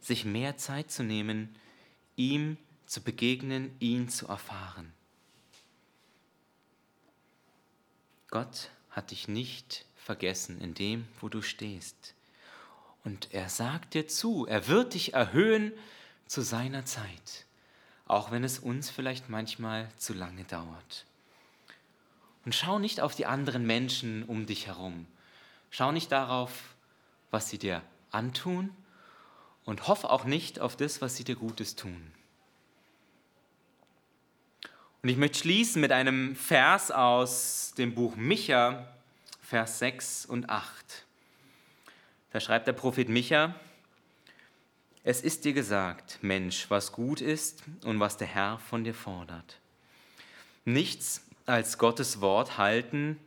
sich 0.00 0.24
mehr 0.24 0.56
Zeit 0.56 0.90
zu 0.90 1.02
nehmen, 1.02 1.54
ihm 2.16 2.56
zu 2.86 3.00
begegnen, 3.02 3.74
ihn 3.78 4.08
zu 4.08 4.26
erfahren. 4.26 4.92
Gott 8.28 8.70
hat 8.90 9.12
dich 9.12 9.28
nicht 9.28 9.84
vergessen 9.96 10.60
in 10.60 10.74
dem, 10.74 11.06
wo 11.20 11.28
du 11.28 11.42
stehst. 11.42 12.14
Und 13.04 13.32
er 13.32 13.48
sagt 13.48 13.94
dir 13.94 14.08
zu, 14.08 14.46
er 14.46 14.66
wird 14.68 14.94
dich 14.94 15.14
erhöhen 15.14 15.72
zu 16.26 16.42
seiner 16.42 16.84
Zeit, 16.84 17.46
auch 18.10 18.30
wenn 18.30 18.44
es 18.44 18.58
uns 18.58 18.90
vielleicht 18.90 19.28
manchmal 19.28 19.88
zu 19.96 20.12
lange 20.12 20.44
dauert. 20.44 21.06
Und 22.44 22.54
schau 22.54 22.78
nicht 22.78 23.00
auf 23.00 23.14
die 23.14 23.26
anderen 23.26 23.66
Menschen 23.66 24.24
um 24.24 24.46
dich 24.46 24.66
herum. 24.66 25.06
Schau 25.70 25.92
nicht 25.92 26.10
darauf, 26.10 26.50
was 27.30 27.48
sie 27.48 27.58
dir 27.58 27.82
antun 28.10 28.74
und 29.64 29.86
hoff 29.86 30.04
auch 30.04 30.24
nicht 30.24 30.58
auf 30.58 30.76
das, 30.76 31.00
was 31.00 31.16
sie 31.16 31.24
dir 31.24 31.36
Gutes 31.36 31.76
tun. 31.76 32.10
Und 35.02 35.08
ich 35.08 35.16
möchte 35.16 35.38
schließen 35.38 35.80
mit 35.80 35.92
einem 35.92 36.34
Vers 36.34 36.90
aus 36.90 37.74
dem 37.78 37.94
Buch 37.94 38.16
Micha, 38.16 38.88
Vers 39.40 39.78
6 39.78 40.26
und 40.26 40.50
8. 40.50 41.04
Da 42.32 42.40
schreibt 42.40 42.66
der 42.66 42.72
Prophet 42.72 43.08
Micha, 43.08 43.54
es 45.02 45.22
ist 45.22 45.44
dir 45.44 45.52
gesagt, 45.52 46.18
Mensch, 46.22 46.66
was 46.68 46.92
gut 46.92 47.20
ist 47.20 47.62
und 47.84 48.00
was 48.00 48.16
der 48.16 48.26
Herr 48.26 48.58
von 48.58 48.84
dir 48.84 48.94
fordert. 48.94 49.58
Nichts 50.64 51.22
als 51.46 51.78
Gottes 51.78 52.20
Wort 52.20 52.58
halten 52.58 53.18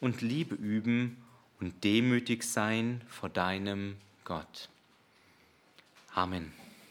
und 0.00 0.20
Liebe 0.20 0.54
üben 0.54 1.22
und 1.60 1.84
demütig 1.84 2.42
sein 2.42 3.00
vor 3.08 3.28
deinem 3.28 3.96
Gott. 4.24 4.68
Amen. 6.14 6.52